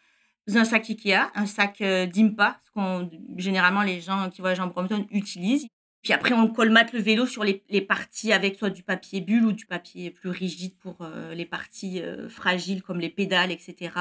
un 0.54 0.64
sac 0.64 0.88
Ikea, 0.88 1.30
un 1.34 1.44
sac 1.44 1.82
euh, 1.82 2.06
d'Impa, 2.06 2.58
ce 2.64 2.70
qu'on 2.70 3.10
généralement 3.36 3.82
les 3.82 4.00
gens 4.00 4.30
qui 4.30 4.40
voyagent 4.40 4.60
en 4.60 4.68
Brompton 4.68 5.06
utilisent. 5.10 5.66
Puis 6.02 6.14
après, 6.14 6.32
on 6.32 6.48
colmate 6.48 6.94
le 6.94 7.00
vélo 7.00 7.26
sur 7.26 7.44
les, 7.44 7.60
parties 7.82 8.32
avec 8.32 8.56
soit 8.56 8.70
du 8.70 8.82
papier 8.82 9.20
bulle 9.20 9.44
ou 9.44 9.52
du 9.52 9.66
papier 9.66 10.10
plus 10.10 10.30
rigide 10.30 10.74
pour 10.78 10.96
euh, 11.02 11.34
les 11.34 11.44
parties 11.44 12.00
euh, 12.00 12.30
fragiles 12.30 12.82
comme 12.82 12.98
les 12.98 13.10
pédales, 13.10 13.52
etc. 13.52 13.92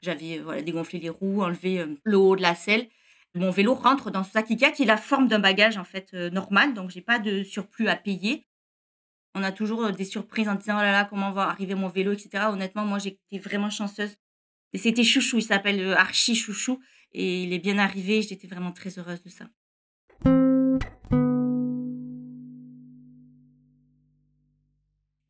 J'avais 0.00 0.40
dégonflé 0.62 1.00
les 1.00 1.10
roues, 1.10 1.42
enlevé 1.42 1.84
le 2.04 2.16
haut 2.16 2.36
de 2.36 2.42
la 2.42 2.54
selle. 2.54 2.86
Mon 3.34 3.50
vélo 3.50 3.74
rentre 3.74 4.10
dans 4.10 4.24
ce 4.24 4.30
sac 4.30 4.50
Ikea 4.50 4.72
qui 4.72 4.84
est 4.84 4.86
la 4.86 4.96
forme 4.96 5.28
d'un 5.28 5.40
bagage 5.40 5.76
en 5.76 5.84
fait 5.84 6.14
normal, 6.14 6.72
donc 6.72 6.88
j'ai 6.88 7.02
pas 7.02 7.18
de 7.18 7.44
surplus 7.44 7.88
à 7.88 7.96
payer. 7.96 8.46
On 9.38 9.44
a 9.44 9.52
toujours 9.52 9.84
euh, 9.84 9.92
des 9.92 10.04
surprises 10.04 10.48
en 10.48 10.56
disant 10.56 10.78
oh 10.78 10.82
là 10.82 10.90
là, 10.90 11.04
comment 11.04 11.30
va 11.30 11.48
arriver 11.48 11.76
mon 11.76 11.88
vélo, 11.88 12.12
etc. 12.12 12.46
Honnêtement, 12.48 12.84
moi, 12.84 12.98
j'étais 12.98 13.38
vraiment 13.38 13.70
chanceuse. 13.70 14.16
Et 14.72 14.78
c'était 14.78 15.04
Chouchou, 15.04 15.38
il 15.38 15.42
s'appelle 15.42 15.80
euh, 15.80 15.96
Archie 15.96 16.34
Chouchou. 16.34 16.80
Et 17.12 17.44
il 17.44 17.52
est 17.52 17.60
bien 17.60 17.78
arrivé, 17.78 18.20
j'étais 18.20 18.48
vraiment 18.48 18.72
très 18.72 18.98
heureuse 18.98 19.22
de 19.22 19.28
ça. 19.28 19.44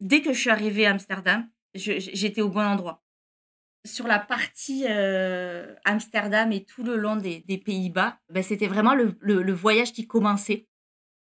Dès 0.00 0.22
que 0.22 0.32
je 0.32 0.38
suis 0.38 0.50
arrivée 0.50 0.86
à 0.86 0.92
Amsterdam, 0.92 1.46
j'étais 1.74 2.40
au 2.40 2.48
bon 2.48 2.64
endroit. 2.64 3.04
Sur 3.84 4.06
la 4.06 4.18
partie 4.18 4.86
euh, 4.88 5.74
Amsterdam 5.84 6.50
et 6.50 6.64
tout 6.64 6.82
le 6.82 6.96
long 6.96 7.16
des, 7.16 7.62
Pays-Bas, 7.64 8.18
ben, 8.30 8.42
c'était 8.42 8.68
vraiment 8.68 8.94
le, 8.94 9.16
le, 9.20 9.52
voyage 9.52 9.92
qui 9.92 10.06
commençait. 10.06 10.66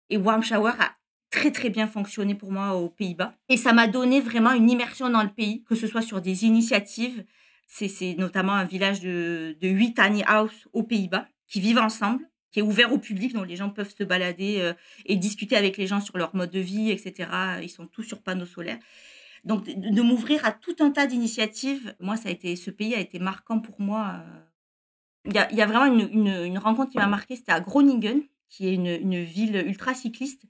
Et 0.08 0.16
Warm 0.16 0.42
Shower 0.42 0.72
a 0.78 0.96
très 1.30 1.52
très 1.52 1.70
bien 1.70 1.86
fonctionné 1.86 2.34
pour 2.34 2.52
moi 2.52 2.74
aux 2.74 2.88
Pays-Bas. 2.88 3.34
Et 3.48 3.56
ça 3.56 3.72
m'a 3.72 3.86
donné 3.86 4.20
vraiment 4.20 4.52
une 4.52 4.68
immersion 4.68 5.08
dans 5.08 5.22
le 5.22 5.30
pays, 5.30 5.62
que 5.64 5.74
ce 5.74 5.86
soit 5.86 6.02
sur 6.02 6.20
des 6.20 6.44
initiatives. 6.44 7.24
C'est 7.66 8.16
notamment 8.18 8.54
un 8.54 8.64
village 8.64 9.00
de, 9.00 9.56
de 9.60 9.68
8 9.68 9.94
tiny 9.94 10.24
house 10.26 10.68
aux 10.72 10.82
Pays-Bas 10.82 11.28
qui 11.46 11.60
vivent 11.60 11.78
ensemble, 11.78 12.28
qui 12.50 12.58
est 12.58 12.62
ouvert 12.62 12.92
au 12.92 12.98
public, 12.98 13.32
donc 13.32 13.46
les 13.46 13.56
gens 13.56 13.70
peuvent 13.70 13.94
se 13.96 14.02
balader 14.02 14.58
euh, 14.60 14.72
et 15.06 15.16
discuter 15.16 15.56
avec 15.56 15.76
les 15.76 15.86
gens 15.86 16.00
sur 16.00 16.18
leur 16.18 16.34
mode 16.34 16.50
de 16.50 16.58
vie, 16.58 16.90
etc. 16.90 17.30
Ils 17.62 17.68
sont 17.68 17.86
tous 17.86 18.02
sur 18.02 18.22
panneaux 18.22 18.46
solaires. 18.46 18.78
Donc 19.44 19.64
de, 19.64 20.02
m'ouvrir 20.02 20.44
à 20.44 20.52
tout 20.52 20.76
un 20.80 20.90
tas 20.90 21.06
d'initiatives, 21.06 21.94
moi 22.00 22.16
ça 22.16 22.28
a 22.28 22.32
été, 22.32 22.56
ce 22.56 22.70
pays 22.70 22.94
a 22.94 23.00
été 23.00 23.18
marquant 23.18 23.60
pour 23.60 23.80
moi. 23.80 24.16
Euh. 24.16 24.40
Il 25.26 25.34
y 25.34 25.38
a, 25.38 25.50
il 25.50 25.56
y 25.56 25.62
a 25.62 25.66
vraiment 25.66 25.86
une, 25.86 26.26
une, 26.26 26.58
rencontre 26.58 26.90
qui 26.90 26.98
m'a 26.98 27.06
marqué, 27.06 27.36
c'était 27.36 27.52
à 27.52 27.60
Groningen, 27.60 28.22
qui 28.48 28.66
est 28.66 28.74
une, 28.74 28.86
une 28.86 29.22
ville 29.22 29.56
ultra 29.66 29.94
cycliste 29.94 30.46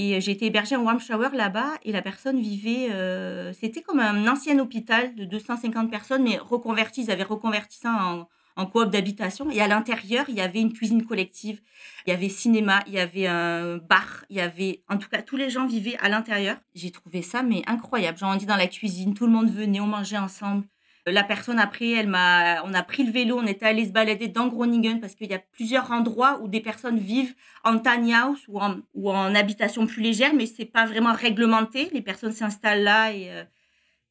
et 0.00 0.20
j'ai 0.20 0.30
été 0.30 0.46
hébergée 0.46 0.76
en 0.76 0.84
warm 0.84 1.00
shower 1.00 1.30
là-bas 1.32 1.72
et 1.82 1.90
la 1.90 2.02
personne 2.02 2.38
vivait, 2.40 2.88
euh, 2.92 3.52
c'était 3.52 3.82
comme 3.82 3.98
un 3.98 4.28
ancien 4.28 4.56
hôpital 4.60 5.12
de 5.16 5.24
250 5.24 5.90
personnes, 5.90 6.22
mais 6.22 6.38
reconverti. 6.38 7.02
Ils 7.02 7.10
avaient 7.10 7.24
reconverti 7.24 7.78
ça 7.78 7.92
en, 7.92 8.28
en 8.54 8.66
coop 8.66 8.90
d'habitation. 8.90 9.50
Et 9.50 9.60
à 9.60 9.66
l'intérieur, 9.66 10.26
il 10.28 10.36
y 10.36 10.40
avait 10.40 10.60
une 10.60 10.72
cuisine 10.72 11.04
collective, 11.04 11.60
il 12.06 12.10
y 12.10 12.12
avait 12.12 12.28
cinéma, 12.28 12.84
il 12.86 12.92
y 12.92 13.00
avait 13.00 13.26
un 13.26 13.78
bar, 13.78 14.24
il 14.30 14.36
y 14.36 14.40
avait, 14.40 14.84
en 14.88 14.98
tout 14.98 15.08
cas, 15.08 15.20
tous 15.20 15.36
les 15.36 15.50
gens 15.50 15.66
vivaient 15.66 15.96
à 15.98 16.08
l'intérieur. 16.08 16.58
J'ai 16.76 16.92
trouvé 16.92 17.20
ça 17.20 17.42
mais 17.42 17.64
incroyable. 17.66 18.18
J'en 18.18 18.36
dit 18.36 18.46
dans 18.46 18.54
la 18.54 18.68
cuisine, 18.68 19.14
tout 19.14 19.26
le 19.26 19.32
monde 19.32 19.50
venait, 19.50 19.80
on 19.80 19.88
mangeait 19.88 20.16
ensemble. 20.16 20.64
La 21.10 21.24
personne 21.24 21.58
après, 21.58 21.90
elle 21.90 22.08
m'a, 22.08 22.62
on 22.64 22.74
a 22.74 22.82
pris 22.82 23.04
le 23.04 23.12
vélo, 23.12 23.38
on 23.38 23.46
était 23.46 23.66
allé 23.66 23.86
se 23.86 23.92
balader 23.92 24.28
dans 24.28 24.48
Groningen 24.48 25.00
parce 25.00 25.14
qu'il 25.14 25.30
y 25.30 25.34
a 25.34 25.38
plusieurs 25.38 25.90
endroits 25.90 26.40
où 26.42 26.48
des 26.48 26.60
personnes 26.60 26.98
vivent 26.98 27.34
en 27.64 27.78
tiny 27.78 28.14
house 28.14 28.44
ou 28.48 28.60
en, 28.60 28.76
ou 28.94 29.10
en 29.10 29.34
habitation 29.34 29.86
plus 29.86 30.02
légère, 30.02 30.34
mais 30.34 30.46
c'est 30.46 30.64
pas 30.64 30.86
vraiment 30.86 31.12
réglementé. 31.12 31.88
Les 31.92 32.02
personnes 32.02 32.32
s'installent 32.32 32.82
là 32.82 33.12
et, 33.12 33.30
euh, 33.30 33.44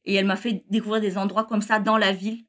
et 0.04 0.14
elle 0.14 0.26
m'a 0.26 0.36
fait 0.36 0.64
découvrir 0.70 1.00
des 1.00 1.18
endroits 1.18 1.44
comme 1.44 1.62
ça 1.62 1.78
dans 1.78 1.98
la 1.98 2.12
ville. 2.12 2.44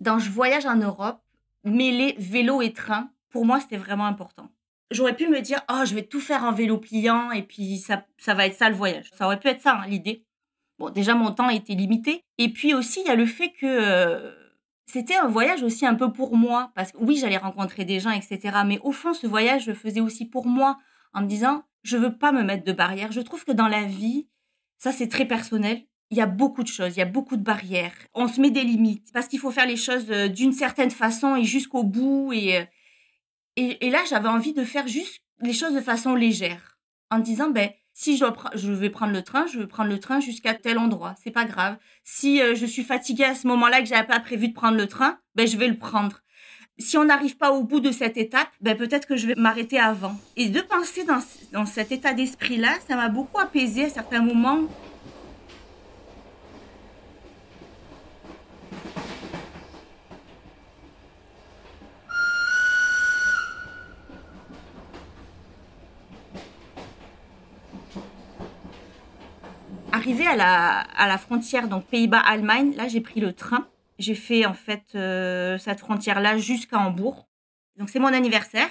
Dans 0.00 0.18
Je 0.18 0.30
voyage 0.30 0.66
en 0.66 0.76
Europe, 0.76 1.22
mêler 1.64 2.14
vélo 2.18 2.60
et 2.60 2.72
train, 2.72 3.10
pour 3.30 3.46
moi, 3.46 3.58
c'était 3.60 3.78
vraiment 3.78 4.06
important 4.06 4.50
j'aurais 4.90 5.16
pu 5.16 5.28
me 5.28 5.40
dire, 5.40 5.60
oh, 5.70 5.82
je 5.84 5.94
vais 5.94 6.02
tout 6.02 6.20
faire 6.20 6.44
en 6.44 6.52
vélo 6.52 6.78
pliant 6.78 7.30
et 7.30 7.42
puis 7.42 7.78
ça, 7.78 8.06
ça 8.18 8.34
va 8.34 8.46
être 8.46 8.56
ça 8.56 8.68
le 8.68 8.76
voyage. 8.76 9.10
Ça 9.16 9.26
aurait 9.26 9.40
pu 9.40 9.48
être 9.48 9.60
ça, 9.60 9.76
hein, 9.76 9.86
l'idée. 9.86 10.24
Bon, 10.78 10.90
déjà, 10.90 11.14
mon 11.14 11.32
temps 11.32 11.48
était 11.48 11.74
limité. 11.74 12.22
Et 12.38 12.48
puis 12.48 12.74
aussi, 12.74 13.00
il 13.00 13.06
y 13.06 13.10
a 13.10 13.14
le 13.14 13.26
fait 13.26 13.50
que 13.50 13.66
euh, 13.66 14.32
c'était 14.86 15.14
un 15.14 15.28
voyage 15.28 15.62
aussi 15.62 15.86
un 15.86 15.94
peu 15.94 16.12
pour 16.12 16.36
moi. 16.36 16.72
Parce 16.74 16.92
que 16.92 16.98
oui, 16.98 17.16
j'allais 17.16 17.36
rencontrer 17.36 17.84
des 17.84 18.00
gens, 18.00 18.10
etc. 18.10 18.58
Mais 18.66 18.78
au 18.82 18.92
fond, 18.92 19.14
ce 19.14 19.26
voyage, 19.26 19.64
je 19.64 19.70
le 19.70 19.76
faisais 19.76 20.00
aussi 20.00 20.26
pour 20.26 20.46
moi 20.46 20.78
en 21.12 21.22
me 21.22 21.26
disant, 21.26 21.62
je 21.82 21.96
veux 21.96 22.16
pas 22.16 22.32
me 22.32 22.42
mettre 22.42 22.64
de 22.64 22.72
barrières. 22.72 23.12
Je 23.12 23.20
trouve 23.20 23.44
que 23.44 23.52
dans 23.52 23.68
la 23.68 23.84
vie, 23.84 24.28
ça, 24.78 24.90
c'est 24.92 25.08
très 25.08 25.26
personnel. 25.26 25.82
Il 26.10 26.18
y 26.18 26.20
a 26.20 26.26
beaucoup 26.26 26.62
de 26.62 26.68
choses, 26.68 26.96
il 26.96 26.98
y 26.98 27.02
a 27.02 27.06
beaucoup 27.06 27.36
de 27.36 27.42
barrières. 27.42 27.94
On 28.12 28.28
se 28.28 28.40
met 28.40 28.50
des 28.50 28.62
limites 28.62 29.10
parce 29.12 29.26
qu'il 29.26 29.38
faut 29.38 29.50
faire 29.50 29.66
les 29.66 29.76
choses 29.76 30.10
euh, 30.10 30.28
d'une 30.28 30.52
certaine 30.52 30.90
façon 30.90 31.34
et 31.34 31.44
jusqu'au 31.44 31.82
bout. 31.82 32.32
Et, 32.32 32.66
et, 33.56 33.90
là, 33.90 34.00
j'avais 34.08 34.28
envie 34.28 34.52
de 34.52 34.64
faire 34.64 34.88
juste 34.88 35.20
les 35.40 35.52
choses 35.52 35.74
de 35.74 35.80
façon 35.80 36.14
légère, 36.14 36.78
en 37.10 37.18
disant, 37.18 37.50
ben, 37.50 37.70
si 37.92 38.16
je, 38.16 38.24
je 38.54 38.72
vais 38.72 38.90
prendre 38.90 39.12
le 39.12 39.22
train, 39.22 39.46
je 39.46 39.60
vais 39.60 39.66
prendre 39.66 39.90
le 39.90 40.00
train 40.00 40.18
jusqu'à 40.18 40.54
tel 40.54 40.78
endroit, 40.78 41.14
c'est 41.22 41.30
pas 41.30 41.44
grave. 41.44 41.76
Si 42.02 42.42
euh, 42.42 42.54
je 42.56 42.66
suis 42.66 42.82
fatiguée 42.82 43.24
à 43.24 43.34
ce 43.34 43.46
moment-là 43.46 43.80
que 43.80 43.86
j'avais 43.86 44.06
pas 44.06 44.18
prévu 44.18 44.48
de 44.48 44.54
prendre 44.54 44.76
le 44.76 44.88
train, 44.88 45.18
ben 45.36 45.46
je 45.46 45.56
vais 45.56 45.68
le 45.68 45.78
prendre. 45.78 46.20
si 46.78 46.98
on 46.98 47.04
n'arrive 47.04 47.36
pas 47.36 47.52
au 47.52 47.62
bout 47.62 47.78
de 47.78 47.92
cette 47.92 48.16
étape, 48.16 48.48
ben 48.60 48.76
peut-être 48.76 49.06
que 49.06 49.16
je 49.16 49.28
vais 49.28 49.36
m'arrêter 49.36 49.78
avant. 49.78 50.16
Et 50.36 50.48
de 50.48 50.60
penser 50.60 51.04
dans, 51.04 51.20
dans 51.52 51.66
cet 51.66 51.92
état 51.92 52.14
d'esprit-là, 52.14 52.72
ça 52.88 52.96
m'a 52.96 53.08
beaucoup 53.08 53.38
apaisé 53.38 53.84
à 53.84 53.90
certains 53.90 54.22
moments. 54.22 54.62
Arrivé 70.04 70.26
à 70.26 70.36
la, 70.36 70.80
à 70.80 71.08
la 71.08 71.18
frontière, 71.18 71.68
donc 71.68 71.86
Pays-Bas-Allemagne, 71.86 72.74
là 72.76 72.88
j'ai 72.88 73.00
pris 73.00 73.20
le 73.20 73.32
train 73.32 73.68
j'ai 73.98 74.14
fait 74.14 74.46
en 74.46 74.54
fait 74.54 74.94
euh, 74.94 75.58
cette 75.58 75.80
frontière-là 75.80 76.38
jusqu'à 76.38 76.78
Hambourg. 76.78 77.28
Donc 77.76 77.90
c'est 77.90 77.98
mon 77.98 78.08
anniversaire. 78.08 78.70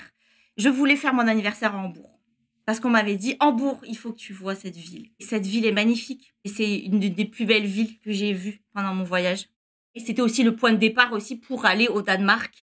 Je 0.58 0.70
voulais 0.70 0.96
faire 0.96 1.14
mon 1.14 1.28
anniversaire 1.28 1.76
à 1.76 1.80
Hambourg. 1.80 2.20
Parce 2.66 2.80
qu'on 2.80 2.90
m'avait 2.90 3.18
dit, 3.18 3.36
Hambourg, 3.40 3.82
il 3.86 3.98
faut 3.98 4.14
que 4.14 4.20
tu 4.20 4.32
vois 4.32 4.56
cette 4.56 4.78
ville. 4.78 5.12
cette 5.20 5.46
ville 5.46 5.66
est 5.66 5.74
magnifique. 5.74 6.34
Et 6.46 6.50
c'est 6.50 6.78
une 6.78 7.00
des 7.00 7.26
plus 7.26 7.46
belles 7.46 7.66
villes 7.66 8.00
que 8.00 8.12
j'ai 8.12 8.34
vues 8.34 8.62
pendant 8.74 8.94
mon 8.94 9.04
voyage. 9.04 9.50
Et 9.96 10.00
c'était 10.00 10.22
aussi 10.22 10.44
le 10.44 10.56
point 10.56 10.72
de 10.72 10.78
départ 10.78 11.12
aussi 11.12 11.36
pour 11.36 11.66
aller 11.66 11.88
au 11.88 12.02
Danemark. 12.02 12.66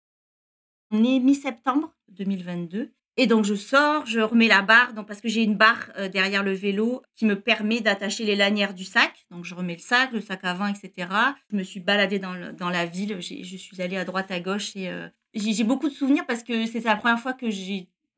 On 0.90 1.04
est 1.04 1.20
mi-septembre 1.20 1.94
2022. 2.08 2.92
Et 3.18 3.26
donc 3.26 3.44
je 3.44 3.54
sors, 3.54 4.06
je 4.06 4.20
remets 4.20 4.48
la 4.48 4.62
barre, 4.62 4.94
donc 4.94 5.06
parce 5.06 5.20
que 5.20 5.28
j'ai 5.28 5.42
une 5.42 5.56
barre 5.56 5.90
euh, 5.98 6.08
derrière 6.08 6.42
le 6.42 6.52
vélo 6.52 7.02
qui 7.14 7.26
me 7.26 7.38
permet 7.38 7.80
d'attacher 7.80 8.24
les 8.24 8.36
lanières 8.36 8.72
du 8.72 8.84
sac. 8.84 9.26
Donc 9.30 9.44
je 9.44 9.54
remets 9.54 9.74
le 9.74 9.80
sac, 9.80 10.12
le 10.12 10.22
sac 10.22 10.40
à 10.44 10.54
vin, 10.54 10.72
etc. 10.72 11.08
Je 11.50 11.56
me 11.56 11.62
suis 11.62 11.80
baladée 11.80 12.18
dans, 12.18 12.34
la 12.70 12.86
ville, 12.86 13.18
je 13.20 13.56
suis 13.56 13.82
allée 13.82 13.98
à 13.98 14.04
droite, 14.04 14.30
à 14.30 14.40
gauche 14.40 14.74
et 14.76 14.88
euh, 14.88 15.08
j'ai 15.34 15.64
beaucoup 15.64 15.90
de 15.90 15.94
souvenirs 15.94 16.24
parce 16.26 16.42
que 16.42 16.64
c'était 16.64 16.88
la 16.88 16.96
première 16.96 17.20
fois 17.20 17.34
que 17.34 17.46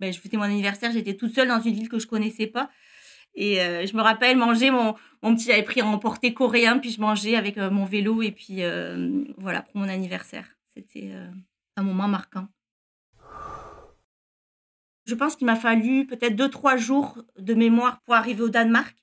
ben, 0.01 0.13
je 0.13 0.21
fêtais 0.21 0.37
mon 0.37 0.45
anniversaire, 0.45 0.93
j'étais 0.93 1.15
toute 1.15 1.35
seule 1.35 1.49
dans 1.49 1.61
une 1.61 1.75
ville 1.75 1.89
que 1.89 1.99
je 1.99 2.07
connaissais 2.07 2.47
pas. 2.47 2.71
Et 3.35 3.61
euh, 3.61 3.85
je 3.85 3.97
me 3.97 4.03
rappelle 4.03 4.37
manger 4.37 4.71
mon, 4.71 4.95
mon 5.23 5.35
petit, 5.35 5.47
j'avais 5.47 5.65
pris 5.65 5.81
un 5.81 5.87
emporté 5.87 6.35
coréen, 6.35 6.79
puis 6.79 6.91
je 6.91 7.01
mangeais 7.01 7.35
avec 7.35 7.57
mon 7.57 7.85
vélo 7.85 8.23
et 8.23 8.31
puis 8.31 8.63
voilà 9.39 9.63
pour 9.63 9.77
mon 9.77 9.89
anniversaire. 9.89 10.47
C'était 10.77 11.11
un 11.77 11.83
moment 11.83 12.07
marquant. 12.07 12.47
Je 15.07 15.15
pense 15.15 15.37
qu'il 15.37 15.47
m'a 15.47 15.57
fallu 15.57 16.07
peut-être 16.07 16.37
deux, 16.37 16.49
trois 16.49 16.77
jours 16.77 17.23
de 17.39 17.55
mémoire 17.55 18.01
pour 18.03 18.15
arriver 18.15 18.43
au 18.43 18.49
Danemark. 18.49 18.97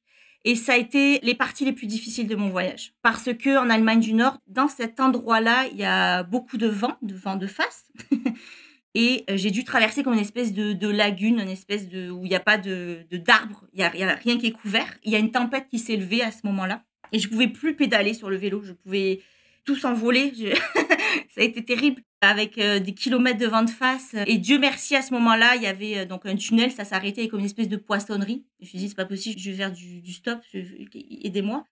Et 0.44 0.56
ça 0.56 0.74
a 0.74 0.78
été 0.78 1.20
les 1.22 1.36
parties 1.36 1.66
les 1.66 1.74
plus 1.74 1.86
difficiles 1.86 2.28
de 2.28 2.36
mon 2.36 2.50
voyage. 2.50 2.94
Parce 3.04 3.32
que 3.34 3.58
en 3.58 3.70
Allemagne 3.70 4.00
du 4.00 4.14
Nord, 4.14 4.40
dans 4.48 4.68
cet 4.68 5.00
endroit-là, 5.00 5.68
il 5.72 5.78
y 5.78 5.84
a 5.84 6.24
beaucoup 6.24 6.58
de 6.58 6.68
vent, 6.68 6.98
de 7.04 7.14
vent 7.14 7.36
de 7.36 7.46
face. 7.46 7.92
et 8.96 9.24
euh, 9.30 9.38
j'ai 9.38 9.52
dû 9.52 9.64
traverser 9.64 10.02
comme 10.02 10.14
une 10.14 10.20
espèce 10.20 10.52
de, 10.52 10.88
lagune, 10.88 11.40
une 11.40 11.50
espèce 11.50 11.88
de 11.88 12.10
où 12.10 12.26
il 12.26 12.30
n'y 12.30 12.36
a 12.36 12.40
pas 12.40 12.58
de 12.58 13.06
d'arbres, 13.12 13.66
il 13.74 13.78
n'y 13.78 14.04
a, 14.04 14.16
rien 14.16 14.40
qui 14.40 14.48
est 14.48 14.52
couvert. 14.52 14.98
Il 15.04 15.12
y 15.12 15.16
a 15.16 15.20
une 15.20 15.32
tempête 15.32 15.68
qui 15.70 15.78
s'est 15.78 15.98
levée 15.98 16.24
à 16.24 16.32
ce 16.32 16.40
moment-là. 16.46 16.84
Et 17.12 17.20
je 17.20 17.30
pouvais 17.30 17.48
plus 17.48 17.76
pédaler 17.76 18.16
sur 18.16 18.30
le 18.30 18.38
vélo. 18.38 18.64
Je 18.64 18.74
pouvais 18.74 19.22
tout 19.64 19.76
s'envoler. 19.76 20.34
ça 21.30 21.42
a 21.42 21.44
été 21.44 21.64
terrible 21.64 22.02
avec 22.22 22.60
euh, 22.60 22.80
des 22.80 22.94
kilomètres 22.94 23.40
de 23.40 23.48
vent 23.48 23.64
de 23.64 23.70
face. 23.70 24.16
Et 24.28 24.38
Dieu 24.38 24.60
merci, 24.60 24.96
à 24.96 25.02
ce 25.02 25.14
moment-là, 25.16 25.56
il 25.56 25.64
y 25.64 25.68
avait 25.68 26.00
euh, 26.00 26.06
donc 26.06 26.26
un 26.26 26.36
tunnel, 26.36 26.72
ça 26.72 26.86
s'arrêtait 26.86 27.28
comme 27.28 27.40
une 27.40 27.48
espèce 27.48 27.68
de 27.68 27.78
poissonnerie. 27.78 28.46
Je 28.60 28.66
me 28.66 28.70
suis 28.70 28.78
dit, 28.78 28.90
c'est 28.90 28.96
pas 28.96 29.06
possible, 29.06 29.40
je 29.40 29.50
vais 29.50 29.58
faire 29.58 29.72
du, 29.72 30.14
stop, 30.14 30.40
aidez-moi. 30.54 31.66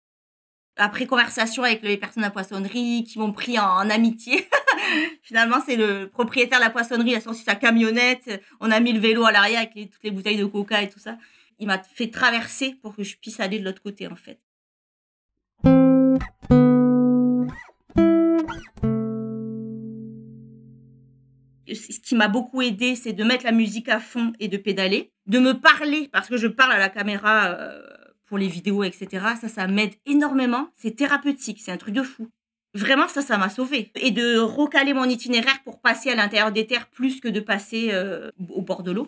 Après 0.76 1.06
conversation 1.06 1.64
avec 1.64 1.84
les 1.84 1.98
personnes 1.98 2.24
de 2.24 2.28
la 2.28 2.32
poissonnerie 2.32 3.04
qui 3.04 3.20
m'ont 3.20 3.32
pris 3.32 3.60
en, 3.60 3.90
amitié, 3.90 4.48
finalement, 5.22 5.58
c'est 5.66 5.76
le 5.76 6.08
propriétaire 6.08 6.60
de 6.60 6.64
la 6.64 6.70
poissonnerie, 6.70 7.12
il 7.12 7.16
a 7.16 7.22
sorti 7.22 7.44
sa 7.44 7.56
camionnette, 7.56 8.42
on 8.60 8.72
a 8.72 8.80
mis 8.80 8.94
le 8.94 9.00
vélo 9.00 9.26
à 9.26 9.32
l'arrière 9.32 9.60
avec 9.60 9.92
toutes 9.92 10.04
les 10.04 10.12
bouteilles 10.12 10.38
de 10.38 10.46
coca 10.46 10.82
et 10.82 10.90
tout 10.90 11.00
ça. 11.00 11.18
Il 11.60 11.68
m'a 11.68 11.84
fait 11.84 12.10
traverser 12.10 12.76
pour 12.82 12.96
que 12.96 13.04
je 13.04 13.18
puisse 13.18 13.40
aller 13.42 13.60
de 13.60 13.66
l'autre 13.66 13.84
côté, 13.84 14.08
en 14.08 14.16
fait. 14.16 14.40
Ce 21.90 22.00
qui 22.00 22.16
m'a 22.16 22.28
beaucoup 22.28 22.62
aidé, 22.62 22.96
c'est 22.96 23.14
de 23.14 23.24
mettre 23.24 23.46
la 23.46 23.52
musique 23.52 23.90
à 23.90 24.00
fond 24.00 24.34
et 24.40 24.48
de 24.48 24.58
pédaler, 24.58 25.12
de 25.26 25.40
me 25.40 25.54
parler 25.54 26.10
parce 26.12 26.30
que 26.30 26.38
je 26.38 26.48
parle 26.48 26.72
à 26.72 26.80
la 26.80 26.90
caméra 26.90 27.48
euh, 27.48 27.82
pour 28.26 28.38
les 28.38 28.48
vidéos, 28.48 28.84
etc. 28.84 29.26
Ça, 29.40 29.48
ça 29.48 29.68
m'aide 29.68 29.94
énormément. 30.06 30.70
C'est 30.76 30.96
thérapeutique, 30.96 31.60
c'est 31.64 31.72
un 31.72 31.78
truc 31.78 31.96
de 31.96 32.04
fou. 32.04 32.30
Vraiment, 32.76 33.08
ça, 33.08 33.22
ça 33.22 33.38
m'a 33.38 33.50
sauvé. 33.50 33.92
Et 33.96 34.12
de 34.12 34.38
recaler 34.38 34.94
mon 34.94 35.06
itinéraire 35.06 35.60
pour 35.64 35.82
passer 35.82 36.12
à 36.12 36.16
l'intérieur 36.16 36.52
des 36.52 36.68
terres 36.68 36.90
plus 36.90 37.20
que 37.20 37.28
de 37.28 37.40
passer 37.40 37.90
euh, 37.92 38.30
au 38.50 38.62
bord 38.62 38.84
de 38.84 38.92
l'eau. 38.92 39.08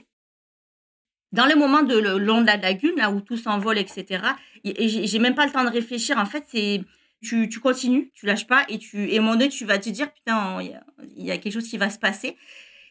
Dans 1.31 1.45
le 1.45 1.55
moment 1.55 1.83
de 1.83 1.97
le 1.97 2.17
long 2.17 2.41
de 2.41 2.47
la 2.47 2.57
lagune, 2.57 2.95
là 2.97 3.11
où 3.11 3.21
tout 3.21 3.37
s'envole, 3.37 3.77
etc. 3.77 4.25
Et 4.65 4.89
j'ai 4.89 5.19
même 5.19 5.35
pas 5.35 5.45
le 5.45 5.51
temps 5.51 5.63
de 5.63 5.69
réfléchir. 5.69 6.17
En 6.17 6.25
fait, 6.25 6.43
c'est 6.49 6.81
tu, 7.21 7.47
tu, 7.49 7.59
continues, 7.59 8.11
tu 8.13 8.25
lâches 8.25 8.47
pas 8.47 8.65
et 8.67 8.79
tu 8.79 9.09
et 9.09 9.17
à 9.17 9.19
un 9.19 9.23
moment 9.23 9.35
donné 9.35 9.49
tu 9.49 9.65
vas 9.65 9.77
te 9.77 9.89
dire 9.89 10.11
putain 10.11 10.59
il 10.61 11.25
y, 11.25 11.31
a 11.31 11.37
quelque 11.37 11.53
chose 11.53 11.67
qui 11.67 11.77
va 11.77 11.89
se 11.89 11.99
passer, 11.99 12.35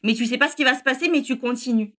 mais 0.02 0.14
tu 0.14 0.26
sais 0.26 0.38
pas 0.38 0.48
ce 0.48 0.56
qui 0.56 0.64
va 0.64 0.74
se 0.74 0.82
passer 0.82 1.08
mais 1.08 1.22
tu 1.22 1.38
continues. 1.38 1.94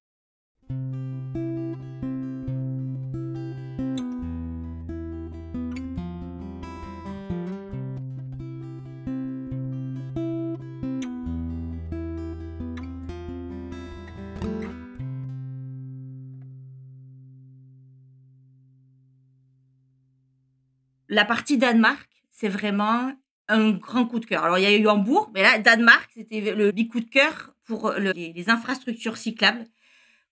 La 21.13 21.25
partie 21.25 21.57
Danemark, 21.57 22.09
c'est 22.29 22.47
vraiment 22.47 23.11
un 23.47 23.71
grand 23.71 24.05
coup 24.05 24.19
de 24.19 24.25
cœur. 24.25 24.43
Alors, 24.43 24.57
il 24.57 24.63
y 24.63 24.65
a 24.65 24.75
eu 24.75 24.87
Hambourg, 24.87 25.31
mais 25.33 25.41
là, 25.41 25.59
Danemark, 25.59 26.09
c'était 26.13 26.53
le 26.53 26.71
big 26.71 26.89
coup 26.89 26.99
de 26.99 27.09
cœur 27.09 27.53
pour 27.63 27.91
les, 27.93 28.49
infrastructures 28.49 29.17
cyclables, 29.17 29.65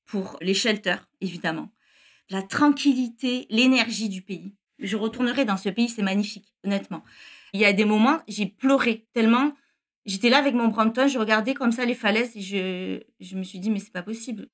pour 0.05 0.37
les 0.41 0.53
shelters, 0.53 1.07
évidemment. 1.21 1.71
La 2.29 2.41
tranquillité, 2.41 3.47
l'énergie 3.49 4.09
du 4.09 4.21
pays. 4.21 4.55
Je 4.79 4.95
retournerai 4.95 5.45
dans 5.45 5.57
ce 5.57 5.69
pays, 5.69 5.89
c'est 5.89 6.03
magnifique, 6.03 6.53
honnêtement. 6.63 7.03
Il 7.53 7.59
y 7.59 7.65
a 7.65 7.73
des 7.73 7.85
moments, 7.85 8.19
j'ai 8.27 8.45
pleuré 8.45 9.07
tellement. 9.13 9.53
J'étais 10.05 10.29
là 10.29 10.37
avec 10.37 10.53
mon 10.53 10.67
Brampton, 10.67 11.07
je 11.07 11.19
regardais 11.19 11.53
comme 11.53 11.71
ça 11.71 11.85
les 11.85 11.95
falaises 11.95 12.35
et 12.35 12.41
je, 12.41 13.01
je 13.19 13.35
me 13.35 13.43
suis 13.43 13.59
dit, 13.59 13.69
mais 13.69 13.79
c'est 13.79 13.91
pas 13.91 14.03
possible. 14.03 14.47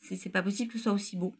C'est 0.00 0.30
pas 0.30 0.42
possible 0.42 0.72
que 0.72 0.78
ce 0.78 0.84
soit 0.84 0.92
aussi 0.92 1.16
beau. 1.16 1.36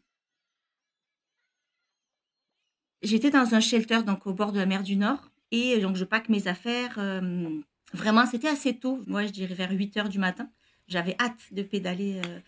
J'étais 3.01 3.31
dans 3.31 3.55
un 3.55 3.59
shelter, 3.59 4.03
donc 4.03 4.27
au 4.27 4.33
bord 4.33 4.51
de 4.51 4.59
la 4.59 4.67
mer 4.67 4.83
du 4.83 4.95
Nord. 4.95 5.30
Et 5.51 5.79
donc, 5.79 5.95
je 5.95 6.05
pack 6.05 6.29
mes 6.29 6.47
affaires. 6.47 6.95
Euh, 6.97 7.59
vraiment, 7.93 8.25
c'était 8.25 8.47
assez 8.47 8.75
tôt. 8.75 9.01
Moi, 9.07 9.25
je 9.25 9.31
dirais 9.31 9.53
vers 9.53 9.71
8 9.71 9.97
heures 9.97 10.09
du 10.09 10.19
matin. 10.19 10.49
J'avais 10.87 11.15
hâte 11.19 11.39
de 11.51 11.61
pédaler. 11.61 12.21
Euh, 12.25 12.39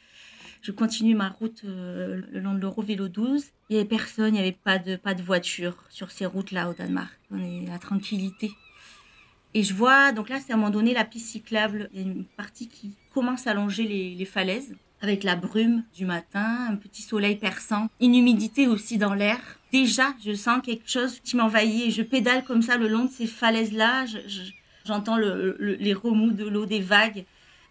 je 0.62 0.72
continue 0.72 1.14
ma 1.14 1.30
route 1.30 1.62
euh, 1.66 2.22
le 2.32 2.40
long 2.40 2.54
de 2.54 2.60
l'Eurovélo 2.60 3.10
12. 3.10 3.46
Il 3.70 3.74
n'y 3.74 3.80
avait 3.80 3.88
personne, 3.88 4.30
il 4.30 4.34
n'y 4.34 4.40
avait 4.40 4.54
pas 4.54 4.80
de, 4.80 4.96
pas 4.96 5.14
de 5.14 5.22
voiture 5.22 5.84
sur 5.90 6.12
ces 6.12 6.26
routes-là 6.26 6.70
au 6.70 6.74
Danemark. 6.74 7.20
On 7.32 7.44
est 7.44 7.68
la 7.68 7.80
tranquillité. 7.80 8.52
Et 9.54 9.64
je 9.64 9.74
vois, 9.74 10.14
donc 10.14 10.30
là, 10.30 10.40
c'est 10.40 10.52
à 10.52 10.56
un 10.56 10.58
moment 10.58 10.72
donné 10.72 10.94
la 10.94 11.04
piste 11.04 11.28
cyclable. 11.28 11.90
Il 11.94 12.00
y 12.00 12.04
a 12.04 12.08
une 12.08 12.26
partie 12.26 12.70
qui 12.70 12.96
commence 13.14 13.46
à 13.46 13.54
longer 13.54 13.84
les, 13.84 14.16
les 14.16 14.26
falaises 14.26 14.76
avec 15.04 15.24
la 15.24 15.36
brume 15.36 15.84
du 15.94 16.06
matin, 16.06 16.68
un 16.70 16.78
petit 16.78 17.02
soleil 17.02 17.36
perçant, 17.36 17.90
une 18.00 18.16
humidité 18.16 18.68
aussi 18.68 18.98
dans 18.98 19.14
l'air. 19.14 19.38
Déjà, 19.74 20.14
je 20.26 20.34
sens 20.34 20.62
quelque 20.64 20.90
chose 20.90 21.20
qui 21.20 21.36
m'envahit 21.36 21.88
et 21.88 21.92
je 21.92 22.02
pédale 22.02 22.46
comme 22.46 22.62
ça 22.62 22.78
le 22.78 22.88
long 22.88 23.04
de 23.06 23.12
ces 23.12 23.28
falaises-là. 23.28 24.06
J'entends 24.86 25.18
les 25.18 25.94
remous 25.94 26.32
de 26.32 26.46
l'eau 26.46 26.66
des 26.66 26.80
vagues, 26.80 27.26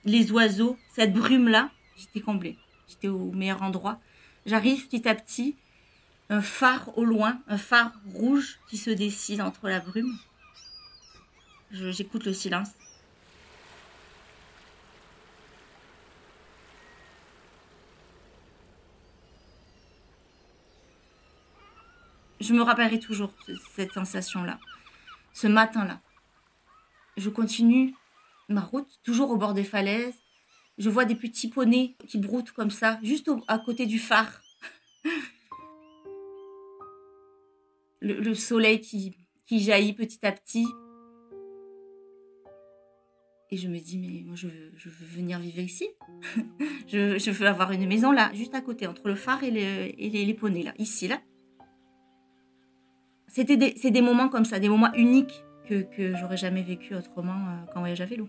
les 0.04 0.30
oiseaux, 0.30 0.76
cette 0.94 1.14
brume-là. 1.14 1.70
J'étais 1.96 2.20
comblée. 2.20 2.58
J'étais 2.86 3.08
au 3.08 3.32
meilleur 3.32 3.62
endroit. 3.62 3.98
J'arrive 4.44 4.86
petit 4.86 5.08
à 5.08 5.14
petit, 5.14 5.56
un 6.28 6.42
phare 6.42 6.96
au 6.98 7.04
loin, 7.04 7.40
un 7.48 7.58
phare 7.58 7.92
rouge 8.12 8.58
qui 8.68 8.76
se 8.76 8.90
dessine 8.90 9.40
entre 9.40 9.70
la 9.70 9.80
brume. 9.80 10.18
J'écoute 11.70 12.26
le 12.26 12.34
silence. 12.34 12.68
Je 22.42 22.52
me 22.52 22.62
rappellerai 22.62 22.98
toujours 22.98 23.32
cette 23.74 23.92
sensation-là, 23.92 24.58
ce 25.32 25.46
matin-là. 25.46 26.00
Je 27.16 27.30
continue 27.30 27.94
ma 28.48 28.60
route, 28.60 28.88
toujours 29.04 29.30
au 29.30 29.36
bord 29.36 29.54
des 29.54 29.64
falaises. 29.64 30.16
Je 30.78 30.90
vois 30.90 31.04
des 31.04 31.14
petits 31.14 31.48
poneys 31.48 31.96
qui 32.08 32.18
broutent 32.18 32.50
comme 32.50 32.70
ça, 32.70 32.98
juste 33.02 33.30
à 33.46 33.58
côté 33.58 33.86
du 33.86 33.98
phare. 33.98 34.40
le, 38.00 38.34
soleil 38.34 38.80
qui, 38.80 39.14
jaillit 39.50 39.92
petit 39.92 40.26
à 40.26 40.32
petit. 40.32 40.66
Et 43.50 43.58
je 43.58 43.68
me 43.68 43.78
dis, 43.78 43.98
mais 43.98 44.22
moi, 44.24 44.34
je 44.34 44.48
veux, 44.48 44.72
venir 44.86 45.38
vivre 45.38 45.60
ici. 45.60 45.86
je, 46.88 47.30
veux 47.30 47.46
avoir 47.46 47.70
une 47.70 47.86
maison 47.86 48.10
là, 48.10 48.32
juste 48.34 48.54
à 48.54 48.62
côté, 48.62 48.86
entre 48.86 49.06
le 49.08 49.14
phare 49.14 49.44
et, 49.44 49.48
et 49.98 50.08
les, 50.08 50.24
les, 50.24 50.34
poneys, 50.34 50.62
là, 50.62 50.72
ici, 50.78 51.06
là. 51.06 51.20
C'était 53.34 53.56
des, 53.56 53.72
c'est 53.78 53.90
des 53.90 54.02
moments 54.02 54.28
comme 54.28 54.44
ça, 54.44 54.58
des 54.58 54.68
moments 54.68 54.92
uniques 54.92 55.42
que, 55.66 55.80
que 55.80 56.14
j'aurais 56.14 56.36
jamais 56.36 56.62
vécu 56.62 56.94
autrement 56.94 57.32
euh, 57.32 57.72
qu'en 57.72 57.80
voyage 57.80 58.02
à 58.02 58.04
vélo. 58.04 58.28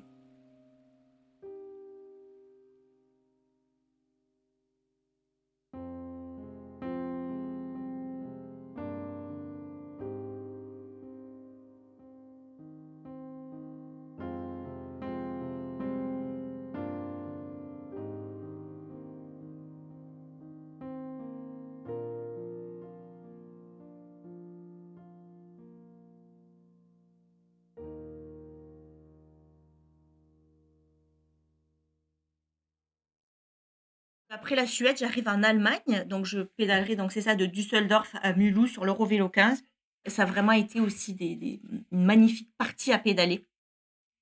Après 34.44 34.58
la 34.58 34.68
Suède, 34.68 34.98
j'arrive 34.98 35.30
en 35.30 35.42
Allemagne, 35.42 36.04
donc 36.10 36.26
je 36.26 36.42
pédalerai, 36.42 36.98
donc 36.98 37.14
c'est 37.14 37.22
ça, 37.22 37.34
de 37.34 37.46
Düsseldorf 37.46 38.14
à 38.22 38.34
Mulhouse 38.34 38.72
sur 38.72 38.84
l'Eurovélo 38.84 39.30
15. 39.30 39.64
Ça 40.08 40.24
a 40.24 40.26
vraiment 40.26 40.52
été 40.52 40.82
aussi 40.82 41.14
des, 41.14 41.38
des, 41.38 41.62
une 41.94 42.04
magnifique 42.04 42.52
partie 42.58 42.92
à 42.92 43.00
pédaler. 43.00 43.48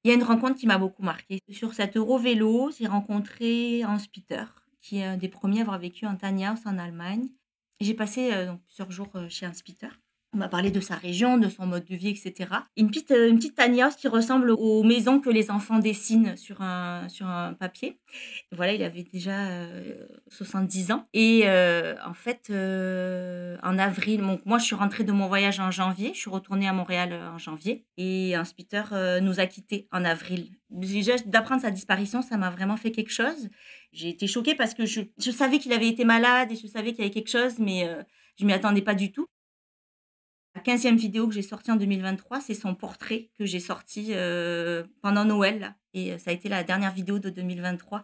Il 0.04 0.10
y 0.10 0.12
a 0.12 0.14
une 0.14 0.22
rencontre 0.22 0.60
qui 0.60 0.68
m'a 0.68 0.78
beaucoup 0.78 1.02
marqué. 1.02 1.40
Sur 1.50 1.74
cet 1.74 1.98
Eurovélo, 1.98 2.70
j'ai 2.70 2.86
rencontré 2.86 3.84
Hans 3.84 3.98
Peter, 4.14 4.44
qui 4.80 5.00
est 5.00 5.06
un 5.06 5.18
des 5.18 5.28
premiers 5.28 5.58
à 5.58 5.62
avoir 5.64 5.80
vécu 5.80 6.06
en 6.06 6.16
Tiny 6.16 6.46
House 6.46 6.68
en 6.68 6.78
Allemagne. 6.78 7.28
J'ai 7.80 7.96
passé 7.96 8.32
euh, 8.32 8.54
plusieurs 8.68 8.92
jours 8.92 9.10
euh, 9.16 9.28
chez 9.28 9.48
Hans 9.48 9.62
Peter. 9.66 9.90
On 10.34 10.38
m'a 10.38 10.48
parlé 10.48 10.72
de 10.72 10.80
sa 10.80 10.96
région, 10.96 11.38
de 11.38 11.50
son 11.50 11.66
mode 11.66 11.84
de 11.84 11.96
vie, 11.96 12.10
etc. 12.10 12.50
Une 12.78 12.88
petite, 12.88 13.12
euh, 13.12 13.30
une 13.30 13.40
tiny 13.40 13.82
house 13.82 13.98
qui 13.98 14.08
ressemble 14.08 14.52
aux 14.52 14.82
maisons 14.84 15.20
que 15.20 15.30
les 15.30 15.52
enfants 15.52 15.80
dessinent 15.80 16.38
sur 16.38 16.62
un, 16.62 17.08
papier. 17.60 18.00
Voilà, 18.54 18.74
il 18.74 18.82
avait 18.82 19.04
déjà 19.04 19.48
euh, 19.50 20.06
70 20.30 20.92
ans. 20.92 21.06
Et 21.14 21.42
euh, 21.46 21.96
en 22.06 22.14
fait, 22.14 22.48
euh, 22.50 23.58
en 23.62 23.78
avril, 23.78 24.22
bon, 24.22 24.40
moi 24.46 24.58
je 24.58 24.66
suis 24.66 24.76
rentrée 24.76 25.04
de 25.04 25.12
mon 25.12 25.28
voyage 25.28 25.60
en 25.60 25.70
janvier, 25.70 26.12
je 26.14 26.20
suis 26.20 26.30
retournée 26.30 26.68
à 26.68 26.74
Montréal 26.74 27.10
euh, 27.12 27.32
en 27.32 27.38
janvier. 27.38 27.86
Et 27.98 28.36
un 28.36 28.44
Peter 28.46 28.84
euh, 28.94 29.20
nous 29.20 29.40
a 29.40 29.46
quittés 29.48 29.88
en 29.92 30.06
avril. 30.06 30.50
Déjà, 30.70 31.18
d'apprendre 31.26 31.62
sa 31.62 31.72
disparition, 31.72 32.22
ça 32.22 32.38
m'a 32.38 32.50
vraiment 32.50 32.78
fait 32.78 32.92
quelque 32.92 33.12
chose. 33.12 33.50
J'ai 33.92 34.10
été 34.10 34.28
choquée 34.28 34.56
parce 34.56 34.74
que 34.74 34.86
je, 34.86 35.02
je 35.18 35.32
savais 35.32 35.60
qu'il 35.60 35.74
avait 35.74 35.90
été 35.90 36.06
malade 36.06 36.52
et 36.52 36.56
je 36.56 36.68
savais 36.68 36.92
qu'il 36.92 37.00
y 37.00 37.02
avait 37.02 37.14
quelque 37.14 37.30
chose, 37.30 37.60
mais 37.60 37.90
je 38.40 38.46
m'y 38.46 38.54
attendais 38.54 38.82
pas 38.82 38.96
du 38.96 39.12
tout. 39.12 39.28
La 40.64 40.76
15e 40.76 40.96
vidéo 40.96 41.28
que 41.28 41.34
j'ai 41.34 41.42
sortie 41.42 41.72
en 41.72 41.76
2023, 41.76 42.40
c'est 42.40 42.54
son 42.54 42.76
portrait 42.76 43.30
que 43.40 43.46
j'ai 43.46 43.60
sorti 43.60 44.10
euh, 44.12 44.84
pendant 45.02 45.26
Noël. 45.26 45.76
Et 45.96 46.20
ça 46.20 46.30
a 46.30 46.34
été 46.34 46.50
la 46.50 46.64
dernière 46.64 46.92
vidéo 46.92 47.18
de 47.18 47.32
2023. 47.32 48.04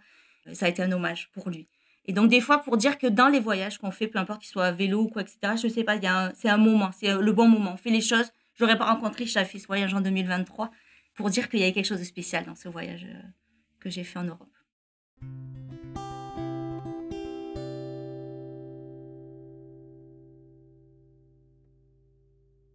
Ça 0.54 0.66
a 0.66 0.70
été 0.70 0.82
un 0.82 0.92
hommage 0.92 1.30
pour 1.34 1.52
lui. 1.52 1.68
Et 2.06 2.14
donc, 2.14 2.30
des 2.30 2.42
fois, 2.42 2.58
pour 2.60 2.78
dire 2.78 2.98
que 2.98 3.06
dans 3.06 3.28
les 3.28 3.40
voyages 3.40 3.78
qu'on 3.78 3.92
fait, 3.92 4.08
peu 4.08 4.18
importe 4.18 4.42
qu'il 4.42 4.50
soit 4.50 4.66
à 4.66 4.72
vélo 4.72 5.04
ou 5.04 5.08
quoi, 5.08 5.22
etc., 5.22 5.54
je 5.62 5.68
sais 5.68 5.84
pas, 5.84 6.00
c'est 6.34 6.50
un 6.50 6.58
moment, 6.58 6.90
c'est 6.98 7.14
le 7.14 7.32
bon 7.32 7.48
moment. 7.48 7.74
On 7.74 7.78
fait 7.78 7.92
les 7.92 8.02
choses. 8.02 8.32
Je 8.56 8.64
n'aurais 8.64 8.78
pas 8.78 8.86
rencontré, 8.86 9.28
fait 9.28 9.60
ce 9.60 9.68
voyage 9.68 9.94
en 9.94 10.02
2023 10.02 10.72
pour 11.14 11.30
dire 11.30 11.50
qu'il 11.50 11.60
y 11.60 11.64
avait 11.64 11.74
quelque 11.74 11.86
chose 11.86 12.00
de 12.00 12.06
spécial 12.06 12.46
dans 12.46 12.56
ce 12.56 12.70
voyage 12.70 13.06
euh, 13.08 13.22
que 13.80 13.92
j'ai 13.92 14.04
fait 14.04 14.18
en 14.18 14.24
Europe. 14.24 14.50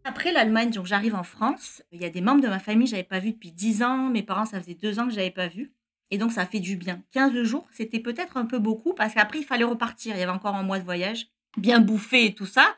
Après 0.05 0.33
l'Allemagne, 0.33 0.71
donc 0.71 0.87
j'arrive 0.87 1.15
en 1.15 1.23
France. 1.23 1.83
Il 1.93 2.03
y 2.03 2.05
a 2.05 2.11
des 2.11 2.21
membres 2.21 2.41
de 2.41 2.49
ma 2.49 2.59
famille 2.59 2.87
que 2.87 2.91
j'avais 2.91 3.05
pas 3.05 3.21
vu 3.21 3.33
depuis 3.33 3.53
10 3.53 3.83
ans. 3.83 4.09
Mes 4.09 4.23
parents, 4.23 4.45
ça 4.45 4.61
faisait 4.61 4.75
deux 4.75 4.99
ans 4.99 5.07
que 5.07 5.15
j'avais 5.15 5.31
pas 5.31 5.47
vu. 5.47 5.73
Et 6.11 6.19
donc, 6.19 6.33
ça 6.33 6.45
fait 6.45 6.61
du 6.61 6.77
bien. 6.77 7.03
15 7.13 7.43
jours, 7.43 7.67
c'était 7.71 8.01
peut-être 8.01 8.37
un 8.37 8.45
peu 8.45 8.59
beaucoup 8.59 8.95
parce 8.95 9.15
qu'après, 9.15 9.39
il 9.39 9.45
fallait 9.45 9.65
repartir. 9.65 10.15
Il 10.15 10.19
y 10.19 10.23
avait 10.23 10.33
encore 10.33 10.57
un 10.57 10.65
mois 10.65 10.79
de 10.79 10.85
voyage, 10.85 11.29
bien 11.57 11.81
bouffé 11.81 12.27
et 12.27 12.35
tout 12.35 12.47
ça. 12.47 12.77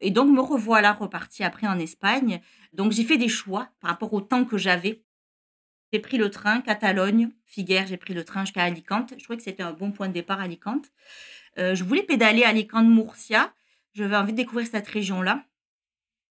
Et 0.00 0.10
donc, 0.10 0.30
me 0.30 0.40
revoilà 0.40 0.92
reparti 0.92 1.42
après 1.42 1.66
en 1.66 1.78
Espagne. 1.78 2.40
Donc, 2.74 2.92
j'ai 2.92 3.04
fait 3.04 3.16
des 3.16 3.28
choix 3.28 3.70
par 3.80 3.90
rapport 3.90 4.12
au 4.12 4.20
temps 4.20 4.44
que 4.44 4.58
j'avais. 4.58 5.02
J'ai 5.92 6.00
pris 6.00 6.18
le 6.18 6.30
train 6.30 6.60
Catalogne, 6.60 7.30
Figueres, 7.46 7.86
j'ai 7.86 7.96
pris 7.96 8.12
le 8.12 8.24
train 8.24 8.44
jusqu'à 8.44 8.62
Alicante. 8.62 9.14
Je 9.16 9.24
trouvais 9.24 9.38
que 9.38 9.42
c'était 9.42 9.62
un 9.62 9.72
bon 9.72 9.90
point 9.90 10.08
de 10.08 10.12
départ, 10.12 10.38
Alicante. 10.38 10.92
Euh, 11.58 11.74
je 11.74 11.82
voulais 11.82 12.02
pédaler 12.02 12.44
Alicante-Murcia. 12.44 13.54
J'avais 13.94 14.16
envie 14.16 14.32
de 14.32 14.36
découvrir 14.36 14.66
cette 14.66 14.86
région-là 14.86 15.47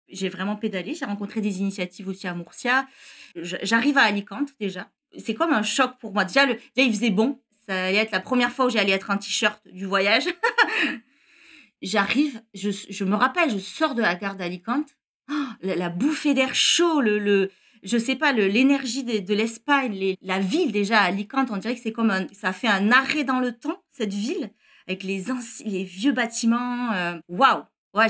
j'ai 0.10 0.30
vraiment 0.30 0.56
pédalé. 0.56 0.94
J'ai 0.94 1.06
rencontré 1.06 1.42
des 1.42 1.60
initiatives 1.60 2.08
aussi 2.08 2.28
à 2.28 2.34
Murcia. 2.34 2.88
J'arrive 3.36 3.98
à 3.98 4.04
Alicante 4.04 4.50
déjà. 4.60 4.90
C'est 5.18 5.34
comme 5.34 5.54
un 5.54 5.64
choc 5.64 5.98
pour 6.00 6.14
moi. 6.14 6.26
Déjà, 6.26 6.46
il 6.76 6.94
faisait 6.94 7.10
bon. 7.10 7.40
Ça 7.68 7.86
allait 7.86 7.98
être 7.98 8.12
la 8.12 8.20
première 8.20 8.52
fois 8.52 8.66
où 8.66 8.70
j'allais 8.70 8.92
être 8.92 9.10
en 9.10 9.18
t-shirt 9.18 9.62
du 9.68 9.86
voyage. 9.86 10.26
J'arrive, 11.82 12.42
je, 12.56 13.04
me 13.04 13.16
rappelle, 13.16 13.52
je 13.52 13.60
sors 13.60 13.94
de 13.94 14.02
la 14.02 14.16
gare 14.16 14.36
d'Alicante. 14.36 14.98
Oh, 15.30 15.46
la, 15.62 15.90
bouffée 15.90 16.34
d'air 16.34 16.56
chaud, 16.56 17.02
le, 17.02 17.20
le, 17.20 17.52
je 17.84 17.98
sais 17.98 18.16
pas, 18.16 18.32
l'énergie 18.32 19.04
de, 19.04 19.34
l'Espagne, 19.34 20.16
la 20.22 20.40
ville 20.40 20.72
déjà 20.72 21.02
à 21.02 21.06
Alicante, 21.06 21.52
on 21.52 21.58
dirait 21.58 21.76
que 21.76 21.82
c'est 21.82 21.92
comme 21.92 22.10
un, 22.10 22.26
ça 22.32 22.52
fait 22.52 22.68
un 22.68 22.92
arrêt 22.92 23.26
dans 23.26 23.40
le 23.40 23.52
temps, 23.52 23.84
cette 23.92 24.14
ville, 24.14 24.50
avec 24.88 25.04
les, 25.04 25.26
les 25.66 25.84
vieux 25.84 26.14
bâtiments. 26.14 26.90
Waouh! 27.28 27.58
Wow 27.58 27.64
ouais, 27.94 28.08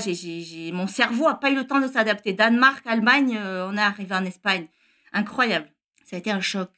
mon 0.72 0.86
cerveau 0.86 1.28
a 1.28 1.34
pas 1.34 1.50
eu 1.50 1.54
le 1.54 1.66
temps 1.66 1.80
de 1.80 1.88
s'adapter. 1.88 2.32
Danemark, 2.32 2.86
Allemagne, 2.86 3.36
euh, 3.36 3.68
on 3.68 3.76
est 3.76 3.80
arrivé 3.80 4.14
en 4.14 4.24
Espagne. 4.24 4.66
Incroyable. 5.12 5.68
Ça 6.04 6.16
a 6.16 6.18
été 6.18 6.30
un 6.30 6.40
choc. 6.40 6.70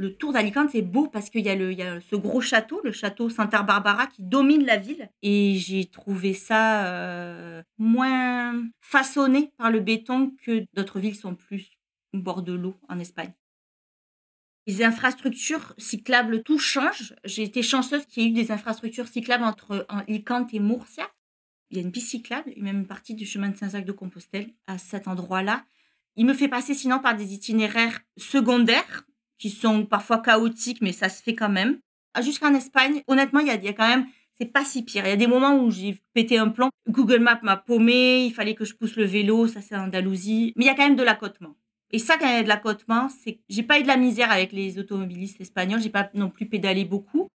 Le 0.00 0.14
tour 0.14 0.32
d'Alicante, 0.32 0.70
c'est 0.70 0.82
beau 0.82 1.08
parce 1.08 1.28
qu'il 1.28 1.44
y, 1.44 1.48
a 1.48 1.56
le, 1.56 1.72
y 1.72 1.82
a 1.82 2.00
ce 2.00 2.14
gros 2.14 2.40
château, 2.40 2.80
le 2.84 2.92
château 2.92 3.28
Santa 3.28 3.64
Barbara, 3.64 4.06
qui 4.06 4.22
domine 4.22 4.64
la 4.64 4.76
ville. 4.76 5.10
Et 5.22 5.56
j'ai 5.56 5.86
trouvé 5.86 6.34
ça 6.34 6.86
euh, 6.86 7.62
moins 7.78 8.62
façonné 8.80 9.50
par 9.58 9.72
le 9.72 9.80
béton 9.80 10.32
que 10.44 10.64
d'autres 10.74 11.00
villes 11.00 11.16
sont 11.16 11.34
plus 11.34 11.70
au 12.14 12.18
bord 12.18 12.42
de 12.42 12.52
l'eau 12.52 12.76
en 12.88 13.00
Espagne. 13.00 13.32
Les 14.68 14.84
infrastructures 14.84 15.72
cyclables, 15.78 16.42
tout 16.42 16.58
change. 16.58 17.14
J'ai 17.24 17.42
été 17.42 17.62
chanceuse 17.62 18.04
qu'il 18.04 18.22
y 18.22 18.26
ait 18.26 18.28
eu 18.28 18.32
des 18.34 18.52
infrastructures 18.52 19.08
cyclables 19.08 19.44
entre 19.44 19.86
Alicante 19.88 20.52
et 20.52 20.60
Murcia. 20.60 21.08
Il 21.70 21.78
y 21.78 21.80
a 21.80 21.82
une 21.82 21.90
piste 21.90 22.10
cyclable 22.10 22.52
et 22.54 22.60
même 22.60 22.80
une 22.80 22.86
partie 22.86 23.14
du 23.14 23.24
chemin 23.24 23.48
de 23.48 23.56
Saint-Jacques 23.56 23.86
de 23.86 23.92
Compostelle 23.92 24.50
à 24.66 24.76
cet 24.76 25.08
endroit-là. 25.08 25.64
Il 26.16 26.26
me 26.26 26.34
fait 26.34 26.48
passer 26.48 26.74
sinon 26.74 26.98
par 26.98 27.16
des 27.16 27.32
itinéraires 27.32 27.98
secondaires 28.18 29.06
qui 29.38 29.48
sont 29.48 29.86
parfois 29.86 30.18
chaotiques, 30.18 30.82
mais 30.82 30.92
ça 30.92 31.08
se 31.08 31.22
fait 31.22 31.34
quand 31.34 31.48
même. 31.48 31.78
Ah, 32.12 32.20
jusqu'en 32.20 32.52
Espagne, 32.52 33.02
honnêtement, 33.06 33.40
il 33.40 33.46
y, 33.46 33.50
a, 33.50 33.54
il 33.54 33.64
y 33.64 33.68
a 33.68 33.72
quand 33.72 33.88
même, 33.88 34.06
c'est 34.38 34.52
pas 34.52 34.66
si 34.66 34.82
pire. 34.82 35.06
Il 35.06 35.08
y 35.08 35.12
a 35.12 35.16
des 35.16 35.26
moments 35.26 35.56
où 35.56 35.70
j'ai 35.70 35.98
pété 36.12 36.36
un 36.36 36.50
plan. 36.50 36.68
Google 36.90 37.20
Maps 37.20 37.40
m'a 37.42 37.56
paumé, 37.56 38.26
il 38.26 38.34
fallait 38.34 38.54
que 38.54 38.66
je 38.66 38.74
pousse 38.74 38.96
le 38.96 39.04
vélo, 39.04 39.46
ça 39.46 39.62
c'est 39.62 39.76
Andalousie. 39.76 40.52
Mais 40.56 40.64
il 40.64 40.66
y 40.66 40.70
a 40.70 40.74
quand 40.74 40.86
même 40.86 40.96
de 40.96 41.02
l'accotement. 41.02 41.56
Et 41.90 41.98
ça, 41.98 42.18
quand 42.18 42.26
il 42.28 42.34
y 42.34 42.36
a 42.36 42.42
de 42.42 42.48
l'accotement, 42.48 43.08
c'est 43.08 43.34
que 43.34 43.40
j'ai 43.48 43.62
pas 43.62 43.78
eu 43.78 43.82
de 43.82 43.88
la 43.88 43.96
misère 43.96 44.30
avec 44.30 44.52
les 44.52 44.78
automobilistes 44.78 45.40
espagnols. 45.40 45.80
J'ai 45.80 45.88
pas 45.88 46.10
non 46.14 46.28
plus 46.28 46.46
pédalé 46.46 46.84
beaucoup. 46.84 47.28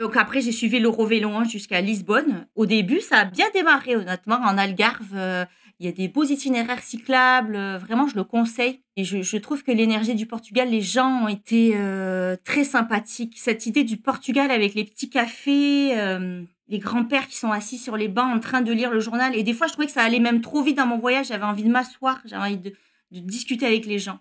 Donc 0.00 0.16
après, 0.16 0.40
j'ai 0.40 0.52
suivi 0.52 0.78
l'Eurovélo 0.78 1.44
jusqu'à 1.44 1.80
Lisbonne. 1.80 2.46
Au 2.54 2.66
début, 2.66 3.00
ça 3.00 3.18
a 3.18 3.24
bien 3.24 3.46
démarré, 3.54 3.96
honnêtement, 3.96 4.36
en 4.36 4.58
Algarve. 4.58 5.14
Euh, 5.14 5.44
il 5.78 5.86
y 5.86 5.88
a 5.88 5.92
des 5.92 6.08
beaux 6.08 6.24
itinéraires 6.24 6.82
cyclables. 6.82 7.54
Euh, 7.54 7.78
vraiment, 7.78 8.06
je 8.06 8.16
le 8.16 8.24
conseille. 8.24 8.80
Et 8.96 9.04
je, 9.04 9.36
trouve 9.36 9.62
que 9.62 9.72
l'énergie 9.72 10.14
du 10.14 10.26
Portugal, 10.26 10.70
les 10.70 10.80
gens 10.80 11.24
ont 11.24 11.28
été 11.28 11.72
euh, 11.74 12.36
très 12.44 12.64
sympathiques. 12.64 13.34
Cette 13.36 13.66
idée 13.66 13.84
du 13.84 13.98
Portugal 13.98 14.50
avec 14.50 14.74
les 14.74 14.84
petits 14.84 15.10
cafés, 15.10 15.98
euh, 15.98 16.42
les 16.68 16.78
grands-pères 16.78 17.28
qui 17.28 17.36
sont 17.36 17.52
assis 17.52 17.76
sur 17.76 17.98
les 17.98 18.08
bancs 18.08 18.34
en 18.34 18.40
train 18.40 18.62
de 18.62 18.72
lire 18.72 18.90
le 18.90 19.00
journal. 19.00 19.36
Et 19.36 19.42
des 19.42 19.52
fois, 19.52 19.66
je 19.66 19.72
trouvais 19.72 19.86
que 19.86 19.92
ça 19.92 20.02
allait 20.02 20.18
même 20.18 20.40
trop 20.40 20.62
vite 20.62 20.78
dans 20.78 20.86
mon 20.86 20.98
voyage. 20.98 21.26
J'avais 21.26 21.44
envie 21.44 21.64
de 21.64 21.70
m'asseoir, 21.70 22.22
j'avais 22.24 22.42
envie 22.42 22.58
de, 22.58 22.72
discuter 23.10 23.66
avec 23.66 23.86
les 23.86 23.98
gens 23.98 24.18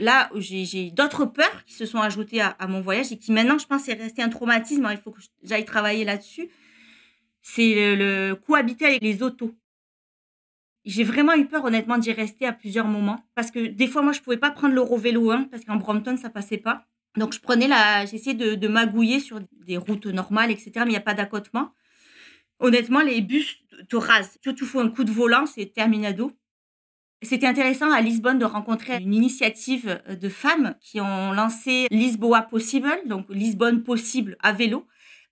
là, 0.00 0.30
j'ai 0.36 0.90
d'autres 0.92 1.24
peurs 1.24 1.64
qui 1.66 1.74
se 1.74 1.84
sont 1.84 1.98
ajoutées 1.98 2.40
à, 2.40 2.54
mon 2.68 2.80
voyage 2.80 3.10
et 3.10 3.18
qui 3.18 3.32
maintenant, 3.32 3.58
je 3.58 3.66
pense, 3.66 3.88
est 3.88 3.94
resté 3.94 4.22
un 4.22 4.28
traumatisme. 4.28 4.84
Alors, 4.84 4.96
il 4.96 5.02
faut 5.02 5.10
que 5.10 5.20
j'aille 5.42 5.64
travailler 5.64 6.04
là-dessus. 6.04 6.48
C'est 7.42 7.96
le, 7.96 8.34
cohabiter 8.34 8.86
avec 8.86 9.02
les 9.02 9.22
autos. 9.22 9.54
J'ai 10.84 11.04
vraiment 11.04 11.34
eu 11.34 11.46
peur, 11.46 11.64
honnêtement, 11.64 11.98
d'y 11.98 12.12
rester 12.12 12.46
à 12.46 12.52
plusieurs 12.52 12.86
moments. 12.86 13.24
Parce 13.34 13.50
que 13.50 13.66
des 13.66 13.86
fois, 13.86 14.02
moi, 14.02 14.12
je 14.12 14.20
pouvais 14.20 14.38
pas 14.38 14.50
prendre 14.50 14.74
l'Eurovélo 14.74 15.30
1 15.30 15.44
parce 15.44 15.64
qu'en 15.64 15.76
Brompton, 15.76 16.16
ça 16.16 16.30
passait 16.30 16.58
pas. 16.58 16.86
Donc, 17.16 17.34
je 17.34 17.40
prenais 17.40 17.68
la, 17.68 18.06
j'essayais 18.06 18.34
de, 18.34 18.68
magouiller 18.68 19.20
sur 19.20 19.40
des 19.66 19.76
routes 19.76 20.06
normales, 20.06 20.50
etc. 20.50 20.72
Mais 20.76 20.86
il 20.86 20.90
n'y 20.90 20.96
a 20.96 21.00
pas 21.00 21.14
d'accotement. 21.14 21.72
Honnêtement, 22.58 23.00
les 23.00 23.20
bus 23.20 23.58
te 23.88 23.96
rasent. 23.96 24.38
Tu 24.42 24.64
fais 24.64 24.78
un 24.78 24.88
coup 24.88 25.04
de 25.04 25.10
volant, 25.10 25.46
c'est 25.46 25.66
terminado. 25.66 26.32
C'était 27.20 27.46
intéressant 27.46 27.90
à 27.90 28.00
Lisbonne 28.00 28.38
de 28.38 28.44
rencontrer 28.44 28.98
une 28.98 29.12
initiative 29.12 30.00
de 30.08 30.28
femmes 30.28 30.76
qui 30.80 31.00
ont 31.00 31.32
lancé 31.32 31.88
Lisboa 31.90 32.42
Possible, 32.42 32.88
donc 33.06 33.26
Lisbonne 33.28 33.82
possible 33.82 34.36
à 34.40 34.52
vélo, 34.52 34.86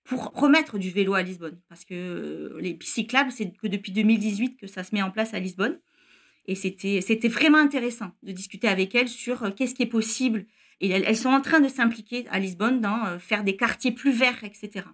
pour 0.07 0.31
remettre 0.33 0.77
du 0.77 0.89
vélo 0.89 1.13
à 1.13 1.21
Lisbonne. 1.21 1.59
Parce 1.69 1.85
que 1.85 2.57
les 2.59 2.79
cyclables, 2.81 3.31
c'est 3.31 3.51
que 3.51 3.67
depuis 3.67 3.91
2018 3.91 4.57
que 4.57 4.67
ça 4.67 4.83
se 4.83 4.95
met 4.95 5.01
en 5.01 5.11
place 5.11 5.33
à 5.33 5.39
Lisbonne. 5.39 5.79
Et 6.45 6.55
c'était, 6.55 7.27
vraiment 7.27 7.57
intéressant 7.57 8.11
de 8.23 8.31
discuter 8.31 8.69
avec 8.69 8.95
elles 8.95 9.09
sur 9.09 9.53
qu'est-ce 9.53 9.75
qui 9.75 9.83
est 9.83 9.87
possible. 9.87 10.45
Et 10.79 10.89
elles, 10.89 11.03
elles 11.05 11.17
sont 11.17 11.29
en 11.29 11.41
train 11.41 11.59
de 11.59 11.67
s'impliquer 11.67 12.25
à 12.29 12.39
Lisbonne 12.39 12.79
dans 12.79 13.05
euh, 13.05 13.19
faire 13.19 13.43
des 13.43 13.57
quartiers 13.57 13.91
plus 13.91 14.11
verts, 14.11 14.43
etc. 14.43 14.85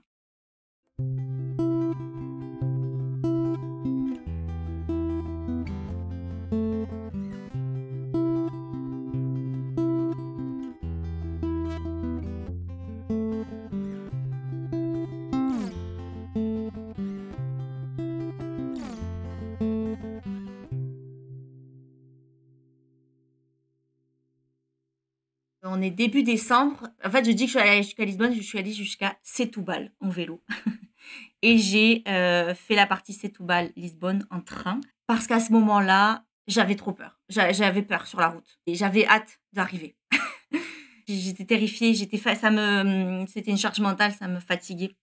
début 25.89 26.23
décembre. 26.23 26.87
En 27.03 27.09
fait, 27.09 27.25
je 27.25 27.31
dis 27.31 27.45
que 27.45 27.51
je 27.51 27.57
suis 27.57 27.67
allée 27.67 27.83
jusqu'à 27.83 28.05
Lisbonne, 28.05 28.33
je 28.33 28.41
suis 28.41 28.59
allée 28.59 28.73
jusqu'à 28.73 29.17
Setúbal 29.23 29.91
en 29.99 30.09
vélo. 30.09 30.43
Et 31.41 31.57
j'ai 31.57 32.03
euh, 32.07 32.55
fait 32.55 32.75
la 32.75 32.87
partie 32.87 33.13
Setúbal-Lisbonne 33.13 34.25
en 34.31 34.39
train 34.39 34.79
parce 35.07 35.27
qu'à 35.27 35.41
ce 35.41 35.51
moment-là, 35.51 36.25
j'avais 36.47 36.75
trop 36.75 36.93
peur. 36.93 37.19
J'avais 37.29 37.81
peur 37.81 38.07
sur 38.07 38.19
la 38.19 38.29
route 38.29 38.59
et 38.65 38.75
j'avais 38.75 39.05
hâte 39.05 39.39
d'arriver. 39.51 39.97
j'étais 41.07 41.45
terrifiée, 41.45 41.93
j'étais 41.93 42.17
ça 42.17 42.51
me 42.51 43.25
c'était 43.27 43.51
une 43.51 43.57
charge 43.57 43.79
mentale, 43.79 44.13
ça 44.13 44.27
me 44.27 44.39
fatiguait. 44.39 44.95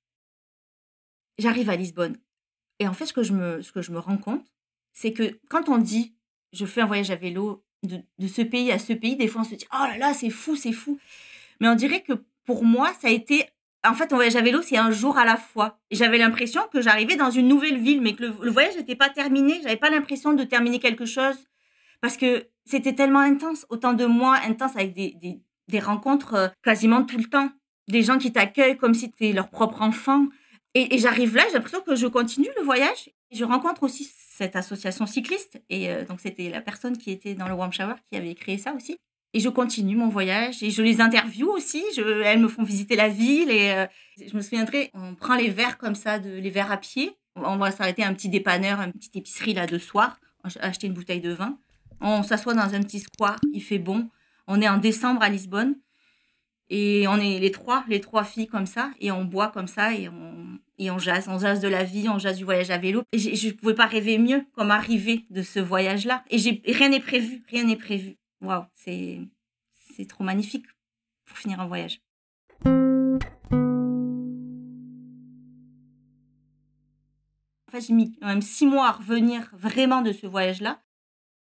J'arrive 1.39 1.71
à 1.71 1.77
Lisbonne 1.77 2.17
et 2.79 2.89
en 2.89 2.93
fait 2.93 3.07
ce 3.07 3.13
que 3.13 3.23
je 3.23 3.33
me 3.33 3.63
ce 3.63 3.73
que 3.73 3.83
je 3.83 3.93
me 3.93 3.99
rends 3.99 4.19
compte, 4.19 4.47
c'est 4.93 5.13
que 5.13 5.41
quand 5.49 5.69
on 5.69 5.79
dit 5.79 6.17
je 6.53 6.67
fais 6.67 6.83
un 6.83 6.87
voyage 6.87 7.11
à 7.11 7.17
vélo 7.17 7.65
de, 7.83 8.27
ce 8.27 8.43
pays 8.43 8.73
à 8.73 8.79
ce 8.79 8.93
pays, 8.93 9.17
des 9.17 9.29
fois 9.29 9.43
on 9.43 9.45
se 9.45 9.55
dit 9.55 9.67
oh 9.73 9.85
là 9.87 9.99
là, 9.99 10.15
c'est 10.15 10.31
fou, 10.31 10.57
c'est 10.57 10.73
fou. 10.73 10.99
Mais 11.61 11.69
on 11.69 11.75
dirait 11.75 12.03
que 12.03 12.13
pour 12.45 12.65
moi, 12.65 12.93
ça 13.01 13.09
a 13.09 13.11
été. 13.11 13.47
En 13.87 13.95
fait, 13.95 14.13
on 14.13 14.17
voyage 14.17 14.37
à 14.37 14.43
vélo, 14.43 14.61
c'est 14.61 14.77
un 14.77 14.91
jour 14.91 15.17
à 15.17 15.25
la 15.25 15.37
fois. 15.37 15.79
J'avais 15.91 16.19
l'impression 16.19 16.63
que 16.73 16.83
j'arrivais 16.83 17.17
dans 17.17 17.31
une 17.31 17.49
nouvelle 17.49 17.79
ville, 17.79 18.03
mais 18.03 18.15
que 18.15 18.25
le, 18.25 18.51
voyage 18.51 18.77
n'était 18.77 18.97
pas 18.97 19.09
terminé. 19.09 19.61
J'avais 19.63 19.77
pas 19.77 19.89
l'impression 19.89 20.35
de 20.35 20.45
terminer 20.45 20.81
quelque 20.81 21.07
chose 21.07 21.37
parce 22.03 22.17
que 22.17 22.47
c'était 22.67 22.95
tellement 22.95 23.21
intense, 23.21 23.67
autant 23.71 23.95
de 23.95 24.05
mois 24.05 24.37
intenses 24.47 24.77
avec 24.77 24.93
des, 24.93 25.15
des, 25.21 25.41
des 25.69 25.79
rencontres 25.79 26.35
euh, 26.35 26.49
quasiment 26.63 27.05
tout 27.05 27.17
le 27.17 27.25
temps. 27.25 27.51
Des 27.89 28.03
gens 28.03 28.19
qui 28.19 28.33
t'accueillent 28.33 28.77
comme 28.77 28.95
si 28.95 29.11
tu 29.11 29.25
étais 29.25 29.33
leur 29.33 29.49
propre 29.49 29.81
enfant. 29.81 30.27
Et, 30.75 30.95
et 30.95 30.99
j'arrive 30.99 31.35
là, 31.35 31.45
j'ai 31.49 31.55
l'impression 31.55 31.81
que 31.81 31.95
je 31.95 32.07
continue 32.07 32.51
le 32.59 32.65
voyage. 32.65 33.11
Je 33.33 33.45
rencontre 33.45 33.83
aussi 33.83 34.05
cette 34.41 34.57
association 34.57 35.05
cycliste. 35.05 35.63
Et 35.69 35.91
euh, 35.91 36.05
donc, 36.07 36.21
c'était 36.21 36.49
la 36.49 36.63
personne 36.63 36.97
qui 36.97 37.11
était 37.11 37.35
dans 37.35 37.47
le 37.47 37.53
Warm 37.55 37.73
Shower 37.73 37.95
qui 38.11 38.17
avait 38.17 38.35
créé 38.35 38.57
ça 38.57 38.73
aussi. 38.73 38.97
Et 39.35 39.41
je 39.41 39.51
continue 39.51 39.97
mon 39.97 40.09
voyage 40.09 40.63
et 40.63 40.71
je 40.71 40.81
les 40.83 41.01
interviewe 41.01 41.51
aussi. 41.51 41.85
Elles 42.25 42.41
me 42.41 42.49
font 42.49 42.63
visiter 42.63 42.97
la 42.97 43.09
ville 43.09 43.51
et 43.51 43.71
euh, 43.73 43.87
je 44.19 44.35
me 44.35 44.41
souviendrai, 44.41 44.91
on 44.95 45.15
prend 45.15 45.37
les 45.37 45.51
verres 45.51 45.77
comme 45.77 45.95
ça, 45.95 46.19
de, 46.19 46.31
les 46.31 46.51
verres 46.51 46.73
à 46.73 46.79
pied. 46.79 47.13
On 47.37 47.59
va 47.59 47.71
s'arrêter 47.71 48.03
un 48.03 48.15
petit 48.15 48.31
dépanneur, 48.31 48.81
une 48.81 48.93
petite 48.93 49.15
épicerie 49.15 49.55
là 49.55 49.67
de 49.67 49.79
soir, 49.79 50.19
acheter 50.61 50.87
une 50.87 50.95
bouteille 50.95 51.21
de 51.21 51.33
vin. 51.33 51.59
On 52.01 52.23
s'assoit 52.23 52.55
dans 52.55 52.75
un 52.75 52.83
petit 52.83 53.01
square, 53.01 53.39
il 53.53 53.63
fait 53.63 53.79
bon. 53.79 54.09
On 54.49 54.61
est 54.61 54.69
en 54.69 54.79
décembre 54.79 55.23
à 55.23 55.29
Lisbonne 55.29 55.77
et 56.71 57.07
on 57.07 57.17
est 57.17 57.39
les 57.39 57.53
trois, 57.53 57.85
les 57.89 58.01
trois 58.01 58.25
filles 58.25 58.49
comme 58.49 58.67
ça 58.67 58.91
et 59.01 59.13
on 59.13 59.25
boit 59.25 59.49
comme 59.49 59.69
ça 59.69 59.93
et 59.95 60.09
on, 60.09 60.59
et 60.81 60.91
on 60.91 60.99
jase, 60.99 61.29
on 61.29 61.39
jase 61.39 61.61
de 61.61 61.69
la 61.69 61.85
vie, 61.85 62.09
on 62.09 62.19
jase 62.19 62.39
du 62.39 62.45
voyage 62.45 62.71
à 62.71 62.79
vélo. 62.79 63.03
Et 63.13 63.19
je 63.19 63.49
ne 63.49 63.53
pouvais 63.53 63.75
pas 63.75 63.85
rêver 63.85 64.17
mieux 64.17 64.47
comme 64.55 64.71
arriver 64.71 65.27
de 65.29 65.43
ce 65.43 65.61
voyage-là. 65.61 66.25
Et 66.31 66.39
rien 66.73 66.89
n'est 66.89 67.01
prévu, 67.01 67.45
rien 67.49 67.65
n'est 67.65 67.77
prévu. 67.77 68.17
Waouh, 68.41 68.65
c'est, 68.75 69.21
trop 70.09 70.25
magnifique 70.25 70.65
pour 71.27 71.37
finir 71.37 71.61
un 71.61 71.67
voyage. 71.67 72.01
En 77.69 77.71
fait, 77.71 77.83
j'ai 77.87 77.93
mis 77.93 78.17
même 78.23 78.41
six 78.41 78.65
mois 78.65 78.89
à 78.89 78.93
revenir 78.93 79.51
vraiment 79.53 80.01
de 80.01 80.13
ce 80.13 80.27
voyage-là. 80.27 80.81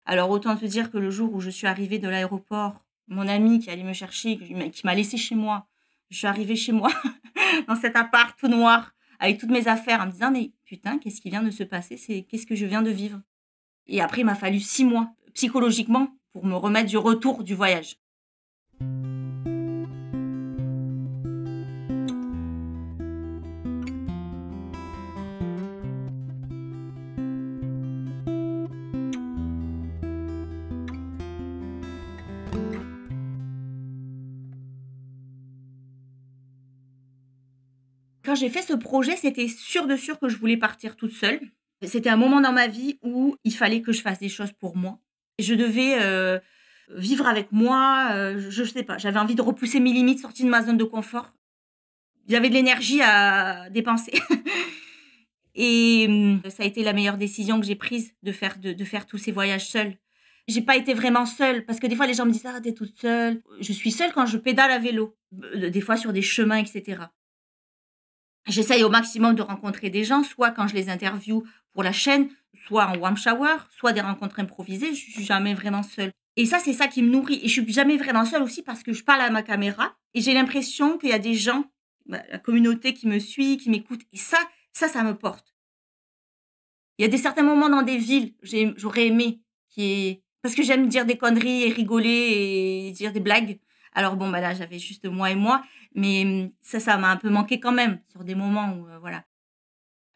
Alors, 0.04 0.30
autant 0.30 0.56
te 0.56 0.66
dire 0.66 0.90
que 0.90 0.98
le 0.98 1.10
jour 1.10 1.32
où 1.32 1.40
je 1.40 1.50
suis 1.50 1.68
arrivée 1.68 2.00
de 2.00 2.08
l'aéroport, 2.08 2.84
mon 3.06 3.28
ami 3.28 3.60
qui 3.60 3.70
allait 3.70 3.84
me 3.84 3.92
chercher, 3.92 4.36
qui 4.36 4.82
m'a 4.84 4.96
laissé 4.96 5.16
chez 5.16 5.36
moi, 5.36 5.68
je 6.10 6.16
suis 6.16 6.26
arrivée 6.26 6.56
chez 6.56 6.72
moi, 6.72 6.90
dans 7.68 7.76
cet 7.76 7.94
appart 7.94 8.36
tout 8.36 8.48
noir, 8.48 8.92
avec 9.18 9.38
toutes 9.38 9.50
mes 9.50 9.68
affaires 9.68 10.00
en 10.00 10.06
me 10.06 10.12
disant 10.12 10.30
mais 10.30 10.52
putain 10.64 10.98
qu'est-ce 10.98 11.20
qui 11.20 11.30
vient 11.30 11.42
de 11.42 11.50
se 11.50 11.64
passer? 11.64 11.96
C'est 11.96 12.22
qu'est-ce 12.22 12.46
que 12.46 12.54
je 12.54 12.66
viens 12.66 12.82
de 12.82 12.90
vivre? 12.90 13.20
Et 13.86 14.00
après 14.00 14.22
il 14.22 14.24
m'a 14.24 14.34
fallu 14.34 14.60
six 14.60 14.84
mois 14.84 15.12
psychologiquement 15.34 16.08
pour 16.32 16.44
me 16.44 16.54
remettre 16.54 16.88
du 16.88 16.96
retour 16.96 17.44
du 17.44 17.54
voyage 17.54 17.96
j'ai 38.38 38.48
fait 38.48 38.62
ce 38.62 38.74
projet, 38.74 39.16
c'était 39.16 39.48
sûr 39.48 39.86
de 39.86 39.96
sûr 39.96 40.18
que 40.18 40.28
je 40.28 40.36
voulais 40.36 40.56
partir 40.56 40.96
toute 40.96 41.12
seule. 41.12 41.40
C'était 41.82 42.10
un 42.10 42.16
moment 42.16 42.40
dans 42.40 42.52
ma 42.52 42.66
vie 42.66 42.98
où 43.02 43.36
il 43.44 43.54
fallait 43.54 43.82
que 43.82 43.92
je 43.92 44.02
fasse 44.02 44.18
des 44.18 44.28
choses 44.28 44.52
pour 44.52 44.76
moi. 44.76 44.98
Je 45.38 45.54
devais 45.54 45.96
euh, 46.00 46.38
vivre 46.90 47.26
avec 47.26 47.52
moi. 47.52 48.08
Euh, 48.12 48.50
je, 48.50 48.62
ne 48.62 48.66
sais 48.66 48.82
pas. 48.82 48.98
J'avais 48.98 49.20
envie 49.20 49.36
de 49.36 49.42
repousser 49.42 49.78
mes 49.78 49.92
limites, 49.92 50.20
sortir 50.20 50.46
de 50.46 50.50
ma 50.50 50.64
zone 50.64 50.76
de 50.76 50.84
confort. 50.84 51.32
J'avais 52.28 52.48
de 52.48 52.54
l'énergie 52.54 53.00
à 53.00 53.70
dépenser. 53.70 54.12
Et 55.54 56.06
hum, 56.08 56.40
ça 56.48 56.62
a 56.62 56.66
été 56.66 56.82
la 56.82 56.92
meilleure 56.92 57.16
décision 57.16 57.60
que 57.60 57.66
j'ai 57.66 57.74
prise 57.74 58.12
de 58.22 58.32
faire, 58.32 58.58
de, 58.58 58.84
faire 58.84 59.06
tous 59.06 59.18
ces 59.18 59.32
voyages 59.32 59.68
seuls. 59.68 59.96
J'ai 60.46 60.62
pas 60.62 60.76
été 60.76 60.94
vraiment 60.94 61.26
seule 61.26 61.64
parce 61.66 61.78
que 61.78 61.86
des 61.86 61.96
fois 61.96 62.06
les 62.06 62.14
gens 62.14 62.24
me 62.24 62.30
disent 62.30 62.46
ah 62.46 62.60
t'es 62.60 62.72
toute 62.72 62.96
seule. 62.98 63.42
Je 63.60 63.72
suis 63.72 63.90
seule 63.90 64.12
quand 64.12 64.24
je 64.24 64.38
pédale 64.38 64.70
à 64.70 64.78
vélo, 64.78 65.16
euh, 65.54 65.68
des 65.68 65.80
fois 65.80 65.96
sur 65.96 66.12
des 66.12 66.22
chemins 66.22 66.56
etc. 66.56 67.02
J'essaye 68.48 68.82
au 68.82 68.88
maximum 68.88 69.34
de 69.34 69.42
rencontrer 69.42 69.90
des 69.90 70.04
gens, 70.04 70.22
soit 70.22 70.50
quand 70.50 70.66
je 70.66 70.74
les 70.74 70.88
interviewe 70.88 71.44
pour 71.72 71.82
la 71.82 71.92
chaîne, 71.92 72.28
soit 72.66 72.86
en 72.86 72.96
warm 72.98 73.16
shower, 73.16 73.56
soit 73.70 73.92
des 73.92 74.00
rencontres 74.00 74.40
improvisées. 74.40 74.94
Je 74.94 75.10
suis 75.10 75.24
jamais 75.24 75.54
vraiment 75.54 75.82
seule. 75.82 76.10
Et 76.36 76.46
ça, 76.46 76.58
c'est 76.58 76.72
ça 76.72 76.86
qui 76.86 77.02
me 77.02 77.10
nourrit. 77.10 77.40
Et 77.42 77.48
je 77.48 77.60
suis 77.60 77.72
jamais 77.72 77.96
vraiment 77.96 78.24
seule 78.24 78.42
aussi 78.42 78.62
parce 78.62 78.82
que 78.82 78.92
je 78.92 79.04
parle 79.04 79.20
à 79.20 79.30
ma 79.30 79.42
caméra 79.42 79.94
et 80.14 80.20
j'ai 80.20 80.34
l'impression 80.34 80.98
qu'il 80.98 81.10
y 81.10 81.12
a 81.12 81.18
des 81.18 81.34
gens, 81.34 81.64
bah, 82.06 82.22
la 82.30 82.38
communauté 82.38 82.94
qui 82.94 83.06
me 83.06 83.18
suit, 83.18 83.58
qui 83.58 83.70
m'écoute. 83.70 84.00
Et 84.12 84.16
ça, 84.16 84.38
ça, 84.72 84.88
ça 84.88 85.02
me 85.02 85.14
porte. 85.14 85.54
Il 86.98 87.02
y 87.02 87.04
a 87.04 87.08
des 87.08 87.18
certains 87.18 87.42
moments 87.42 87.68
dans 87.68 87.82
des 87.82 87.96
villes, 87.96 88.34
j'aurais 88.76 89.06
aimé 89.06 89.40
parce 90.42 90.54
que 90.54 90.62
j'aime 90.62 90.88
dire 90.88 91.04
des 91.04 91.16
conneries 91.16 91.64
et 91.64 91.72
rigoler 91.72 92.88
et 92.88 92.92
dire 92.92 93.12
des 93.12 93.20
blagues. 93.20 93.58
Alors 93.94 94.16
bon, 94.16 94.30
bah 94.30 94.40
là, 94.40 94.54
j'avais 94.54 94.78
juste 94.78 95.06
moi 95.06 95.30
et 95.30 95.34
moi, 95.34 95.62
mais 95.94 96.24
mmh, 96.24 96.52
ça, 96.60 96.80
ça 96.80 96.96
m'a 96.98 97.10
un 97.10 97.16
peu 97.16 97.30
manqué 97.30 97.60
quand 97.60 97.72
même 97.72 98.00
sur 98.08 98.24
des 98.24 98.34
moments 98.34 98.72
où, 98.74 98.88
euh, 98.88 98.98
voilà. 98.98 99.24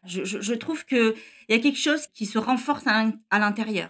Je, 0.05 0.25
je, 0.25 0.53
trouve 0.53 0.85
qu'il 0.85 1.13
y 1.47 1.53
a 1.53 1.59
quelque 1.59 1.79
chose 1.79 2.07
qui 2.07 2.25
se 2.25 2.37
renforce 2.37 2.85
à, 2.87 3.39
l'intérieur. 3.39 3.89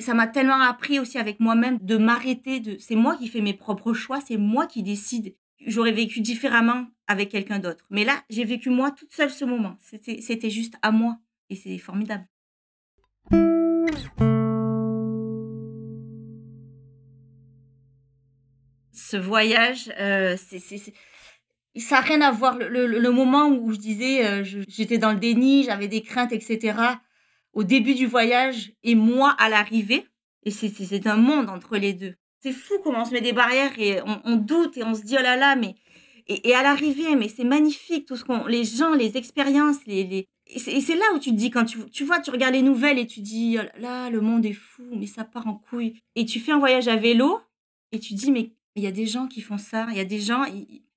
Ça 0.00 0.12
m'a 0.12 0.26
tellement 0.26 0.60
appris 0.60 0.98
aussi 0.98 1.18
avec 1.18 1.38
moi-même 1.38 1.78
de 1.80 1.96
m'arrêter 1.96 2.58
de. 2.58 2.76
C'est 2.78 2.96
moi 2.96 3.16
qui 3.16 3.28
fais 3.28 3.40
mes 3.40 3.54
propres 3.54 3.92
choix, 3.92 4.20
c'est 4.20 4.36
moi 4.36 4.66
qui 4.66 4.82
décide. 4.82 5.36
J'aurais 5.64 5.92
vécu 5.92 6.20
différemment 6.20 6.86
avec 7.06 7.30
quelqu'un 7.30 7.60
d'autre. 7.60 7.86
Mais 7.90 8.02
là, 8.04 8.24
j'ai 8.28 8.44
vécu 8.44 8.70
moi 8.70 8.90
toute 8.90 9.12
seule 9.12 9.30
ce 9.30 9.44
moment. 9.44 9.76
C'était 9.80 10.50
juste 10.50 10.74
à 10.82 10.90
moi. 10.90 11.16
Et 11.48 11.54
c'est 11.54 11.78
formidable. 11.78 12.26
Ce 19.14 19.18
voyage, 19.18 19.92
euh, 20.00 20.36
ça 20.36 21.94
n'a 21.96 22.00
rien 22.00 22.20
à 22.20 22.32
voir. 22.32 22.58
Le, 22.58 23.10
moment 23.10 23.48
où 23.48 23.72
je 23.72 23.78
disais, 23.78 24.26
euh, 24.26 24.44
j'étais 24.66 24.98
dans 24.98 25.12
le 25.12 25.18
déni, 25.18 25.62
j'avais 25.62 25.86
des 25.86 26.02
craintes, 26.02 26.32
etc. 26.32 26.76
Au 27.52 27.62
début 27.62 27.94
du 27.94 28.06
voyage 28.06 28.72
et 28.82 28.96
moi 28.96 29.36
à 29.38 29.48
l'arrivée. 29.48 30.04
Et 30.44 30.50
c'est 30.50 31.06
un 31.06 31.16
monde 31.16 31.48
entre 31.48 31.76
les 31.76 31.92
deux. 31.92 32.14
C'est 32.40 32.52
fou 32.52 32.74
comment 32.82 33.02
on 33.02 33.04
se 33.04 33.12
met 33.12 33.20
des 33.20 33.32
barrières 33.32 33.78
et 33.78 34.00
on, 34.24 34.36
doute 34.36 34.76
et 34.76 34.82
on 34.82 34.94
se 34.94 35.02
dit, 35.02 35.16
oh 35.18 35.22
là 35.22 35.36
là, 35.36 35.54
mais. 35.56 35.74
Et, 36.26 36.54
à 36.54 36.62
l'arrivée, 36.62 37.16
mais 37.16 37.28
c'est 37.28 37.44
magnifique, 37.44 38.06
tout 38.06 38.16
ce 38.16 38.24
qu'on. 38.24 38.46
Les 38.46 38.64
gens, 38.64 38.94
les 38.94 39.16
expériences, 39.16 39.86
les. 39.86 40.04
les... 40.04 40.26
Et 40.48 40.58
c'est 40.58 40.96
là 40.96 41.04
où 41.14 41.18
tu 41.18 41.30
te 41.30 41.36
dis, 41.36 41.50
quand 41.50 41.64
tu, 41.64 41.78
tu 41.90 42.04
vois, 42.04 42.20
tu 42.20 42.30
regardes 42.30 42.54
les 42.54 42.62
nouvelles 42.62 42.98
et 42.98 43.06
tu 43.06 43.20
dis, 43.20 43.58
oh 43.60 43.64
là, 43.78 44.10
le 44.10 44.20
monde 44.20 44.44
est 44.44 44.52
fou, 44.52 44.82
mais 44.92 45.06
ça 45.06 45.24
part 45.24 45.46
en 45.46 45.54
couille. 45.54 46.00
Et 46.16 46.26
tu 46.26 46.40
fais 46.40 46.52
un 46.52 46.58
voyage 46.58 46.88
à 46.88 46.96
vélo 46.96 47.40
et 47.92 48.00
tu 48.00 48.14
dis, 48.14 48.30
mais 48.30 48.50
il 48.76 48.82
y 48.82 48.86
a 48.86 48.92
des 48.92 49.06
gens 49.06 49.26
qui 49.26 49.40
font 49.40 49.58
ça. 49.58 49.86
Il 49.90 49.96
y 49.96 50.00
a 50.00 50.04
des 50.04 50.20
gens, 50.20 50.44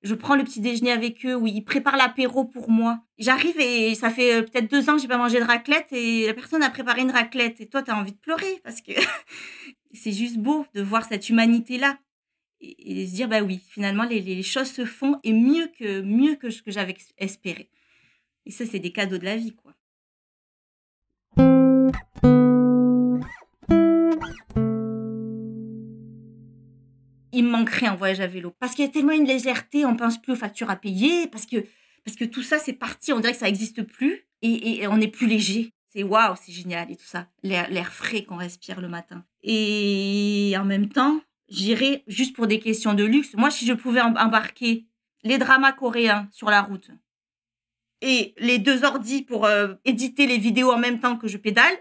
je 0.02 0.14
prends 0.14 0.36
le 0.36 0.44
petit 0.44 0.60
déjeuner 0.60 0.90
avec 0.90 1.24
eux, 1.24 1.36
où 1.36 1.46
ils 1.46 1.64
préparent 1.64 1.96
l'apéro 1.96 2.44
pour 2.44 2.70
moi. 2.70 3.00
J'arrive 3.18 3.58
et 3.60 3.94
ça 3.94 4.10
fait 4.10 4.34
euh, 4.34 4.42
peut-être 4.42 4.70
deux 4.70 4.88
ans 4.90 4.96
que 4.96 5.02
j'ai 5.02 5.08
pas 5.08 5.18
mangé 5.18 5.38
de 5.38 5.44
raclette 5.44 5.92
et 5.92 6.26
la 6.26 6.34
personne 6.34 6.62
a 6.62 6.70
préparé 6.70 7.02
une 7.02 7.10
raclette. 7.10 7.60
Et 7.60 7.68
toi, 7.68 7.82
tu 7.82 7.90
as 7.90 7.96
envie 7.96 8.12
de 8.12 8.18
pleurer 8.18 8.60
parce 8.64 8.80
que 8.80 8.92
c'est 9.92 10.12
juste 10.12 10.38
beau 10.38 10.66
de 10.74 10.82
voir 10.82 11.04
cette 11.04 11.28
humanité-là. 11.28 11.98
Et, 12.60 13.06
se 13.06 13.14
dire, 13.14 13.28
bah 13.28 13.40
oui, 13.40 13.60
finalement, 13.68 14.02
les, 14.02 14.42
choses 14.42 14.70
se 14.72 14.84
font 14.84 15.20
et 15.22 15.32
mieux 15.32 15.70
que, 15.78 16.00
mieux 16.00 16.34
que 16.34 16.50
ce 16.50 16.60
que 16.60 16.72
j'avais 16.72 16.96
espéré. 17.16 17.70
Et 18.46 18.50
ça, 18.50 18.66
c'est 18.66 18.80
des 18.80 18.90
cadeaux 18.90 19.18
de 19.18 19.24
la 19.24 19.36
vie, 19.36 19.54
quoi. 19.54 19.74
Il 27.38 27.44
me 27.44 27.50
manquerait 27.50 27.86
un 27.86 27.94
voyage 27.94 28.18
à 28.18 28.26
vélo. 28.26 28.52
Parce 28.58 28.74
qu'il 28.74 28.84
y 28.84 28.88
a 28.88 28.90
tellement 28.90 29.12
une 29.12 29.24
légèreté, 29.24 29.86
on 29.86 29.94
pense 29.94 30.20
plus 30.20 30.32
aux 30.32 30.36
factures 30.36 30.70
à 30.70 30.76
payer, 30.76 31.28
parce 31.28 31.46
que, 31.46 31.64
parce 32.04 32.16
que 32.16 32.24
tout 32.24 32.42
ça, 32.42 32.58
c'est 32.58 32.72
parti, 32.72 33.12
on 33.12 33.20
dirait 33.20 33.32
que 33.32 33.38
ça 33.38 33.46
n'existe 33.46 33.82
plus, 33.84 34.26
et, 34.42 34.86
on 34.88 35.00
est 35.00 35.08
plus 35.08 35.28
léger. 35.28 35.72
C'est 35.90 36.02
waouh, 36.02 36.34
c'est 36.44 36.52
génial, 36.52 36.90
et 36.90 36.96
tout 36.96 37.06
ça. 37.06 37.28
L'air 37.44 37.92
frais 37.92 38.24
qu'on 38.24 38.36
respire 38.36 38.80
le 38.80 38.88
matin. 38.88 39.24
Et 39.44 40.52
en 40.58 40.64
même 40.64 40.88
temps, 40.88 41.20
j'irais 41.48 42.02
juste 42.08 42.34
pour 42.34 42.48
des 42.48 42.58
questions 42.58 42.94
de 42.94 43.04
luxe. 43.04 43.34
Moi, 43.34 43.52
si 43.52 43.66
je 43.66 43.72
pouvais 43.72 44.00
embarquer 44.00 44.86
les 45.22 45.38
dramas 45.38 45.72
coréens 45.72 46.28
sur 46.32 46.50
la 46.50 46.60
route, 46.60 46.90
et 48.00 48.34
les 48.38 48.58
deux 48.58 48.84
ordis 48.84 49.22
pour 49.22 49.46
euh, 49.46 49.74
éditer 49.84 50.26
les 50.26 50.38
vidéos 50.38 50.72
en 50.72 50.78
même 50.78 50.98
temps 50.98 51.16
que 51.16 51.28
je 51.28 51.36
pédale, 51.36 51.78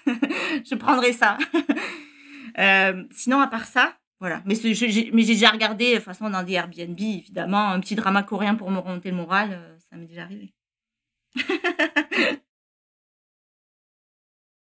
je 0.64 0.74
prendrais 0.74 1.12
ça. 1.12 1.38
Euh, 2.58 3.04
sinon, 3.10 3.38
à 3.42 3.48
part 3.48 3.66
ça, 3.66 3.98
voilà. 4.20 4.42
Mais, 4.46 4.54
j'ai 4.54 5.10
déjà 5.12 5.50
regardé, 5.50 5.90
de 5.90 5.96
toute 5.96 6.04
façon, 6.04 6.30
dans 6.30 6.42
des 6.42 6.54
Airbnb, 6.54 6.98
évidemment, 6.98 7.68
un 7.70 7.80
petit 7.80 7.94
drama 7.94 8.22
coréen 8.22 8.54
pour 8.54 8.70
me 8.70 8.78
remonter 8.78 9.10
le 9.10 9.16
moral, 9.16 9.50
euh, 9.52 9.76
ça 9.90 9.96
m'est 9.96 10.06
déjà 10.06 10.22
arrivé. 10.22 10.54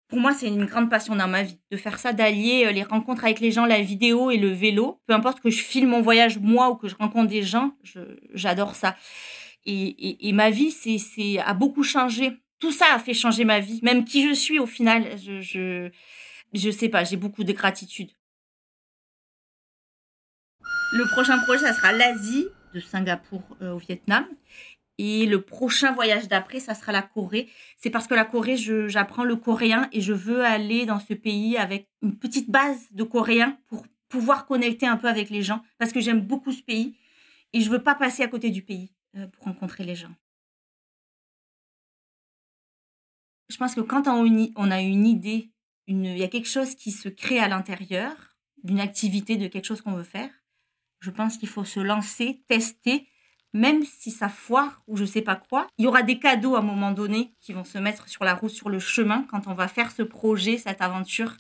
pour 0.10 0.20
moi, 0.20 0.34
c'est 0.34 0.48
une 0.48 0.66
grande 0.66 0.90
passion 0.90 1.16
dans 1.16 1.30
ma 1.30 1.44
vie, 1.44 1.60
de 1.72 1.78
faire 1.78 1.98
ça, 1.98 2.12
d'allier 2.12 2.66
euh, 2.66 2.72
les 2.72 2.84
rencontres 2.84 3.24
avec 3.24 3.40
les 3.40 3.52
gens, 3.52 3.66
la 3.66 3.82
vidéo 3.82 4.32
et 4.32 4.38
le 4.38 4.50
vélo. 4.50 5.02
Peu 5.08 5.14
importe 5.14 5.40
que 5.40 5.50
je 5.50 5.62
filme 5.62 5.92
mon 5.92 6.02
voyage 6.02 6.40
moi 6.40 6.70
ou 6.70 6.76
que 6.76 6.90
je 6.90 6.96
rencontre 6.96 7.30
des 7.30 7.44
gens, 7.44 7.72
j'adore 8.34 8.76
ça. 8.76 8.98
Et, 9.66 10.32
ma 10.34 10.50
vie, 10.50 10.72
c'est 10.72 11.40
a 11.40 11.54
beaucoup 11.54 11.84
changé. 11.84 12.32
Tout 12.60 12.72
ça 12.72 12.86
a 12.94 13.00
fait 13.00 13.14
changer 13.14 13.46
ma 13.46 13.60
vie, 13.60 13.80
même 13.84 14.06
qui 14.06 14.28
je 14.28 14.34
suis 14.34 14.60
au 14.60 14.66
final. 14.66 15.18
Je, 15.18 15.42
je, 15.42 15.90
je 16.54 16.72
sais 16.72 16.90
pas, 16.90 17.04
j'ai 17.04 17.18
beaucoup 17.18 17.44
de 17.44 17.52
gratitude. 17.54 18.12
Le 20.98 21.06
prochain 21.06 21.38
projet, 21.38 21.60
ça 21.60 21.74
sera 21.76 21.92
l'Asie, 21.92 22.48
de 22.74 22.80
Singapour 22.80 23.44
euh, 23.62 23.74
au 23.74 23.78
Vietnam. 23.78 24.26
Et 24.98 25.28
le 25.28 25.42
prochain 25.42 25.92
voyage 25.92 26.28
d'après, 26.28 26.60
ça 26.60 26.74
sera 26.74 26.92
la 26.92 27.04
Corée. 27.04 27.50
C'est 27.78 27.92
parce 27.92 28.08
que 28.08 28.16
la 28.16 28.26
Corée, 28.26 28.58
j'apprends 28.58 29.24
le 29.24 29.36
coréen 29.36 29.90
et 29.92 30.02
je 30.02 30.12
veux 30.12 30.44
aller 30.44 30.88
dans 30.88 31.00
ce 31.00 31.14
pays 31.14 31.56
avec 31.56 31.88
une 32.02 32.18
petite 32.18 32.50
base 32.50 32.88
de 32.94 33.04
coréen 33.04 33.60
pour 33.68 33.86
pouvoir 34.10 34.48
connecter 34.48 34.88
un 34.88 34.98
peu 34.98 35.08
avec 35.08 35.30
les 35.30 35.44
gens. 35.44 35.62
Parce 35.78 35.92
que 35.92 36.00
j'aime 36.00 36.22
beaucoup 36.22 36.52
ce 36.52 36.64
pays 36.64 36.96
et 37.54 37.62
je 37.62 37.70
veux 37.70 37.84
pas 37.84 37.94
passer 37.94 38.24
à 38.24 38.28
côté 38.28 38.50
du 38.50 38.64
pays 38.64 38.92
euh, 39.18 39.28
pour 39.28 39.44
rencontrer 39.44 39.84
les 39.84 39.96
gens. 39.96 40.16
Je 43.50 43.58
pense 43.58 43.76
que 43.76 43.82
quand 43.82 44.08
on, 44.08 44.72
a 44.72 44.82
une 44.82 45.06
idée, 45.06 45.52
il 45.86 46.18
y 46.18 46.24
a 46.24 46.28
quelque 46.28 46.50
chose 46.50 46.74
qui 46.74 46.92
se 46.92 47.08
crée 47.08 47.40
à 47.40 47.48
l'intérieur 47.48 48.36
d'une 48.64 48.80
activité, 48.80 49.38
de 49.38 49.48
quelque 49.48 49.66
chose 49.66 49.82
qu'on 49.82 49.94
veut 49.94 50.02
faire, 50.02 50.32
je 51.00 51.12
pense 51.12 51.38
qu'il 51.38 51.50
faut 51.50 51.64
se 51.64 51.80
lancer, 51.80 52.42
tester, 52.48 53.08
même 53.54 53.84
si 53.84 54.12
ça 54.12 54.30
foire 54.30 54.82
ou 54.88 54.98
je 54.98 55.06
sais 55.06 55.22
pas 55.22 55.36
quoi. 55.36 55.68
Il 55.78 55.86
y 55.86 55.88
aura 55.88 56.04
des 56.04 56.20
cadeaux 56.20 56.56
à 56.56 56.60
un 56.60 56.64
moment 56.64 56.92
donné 56.92 57.34
qui 57.42 57.54
vont 57.54 57.64
se 57.64 57.78
mettre 57.78 58.08
sur 58.08 58.24
la 58.24 58.36
route, 58.36 58.52
sur 58.52 58.70
le 58.70 58.80
chemin 58.80 59.26
quand 59.30 59.48
on 59.48 59.54
va 59.54 59.68
faire 59.68 59.92
ce 59.92 60.04
projet, 60.04 60.58
cette 60.58 60.82
aventure. 60.82 61.36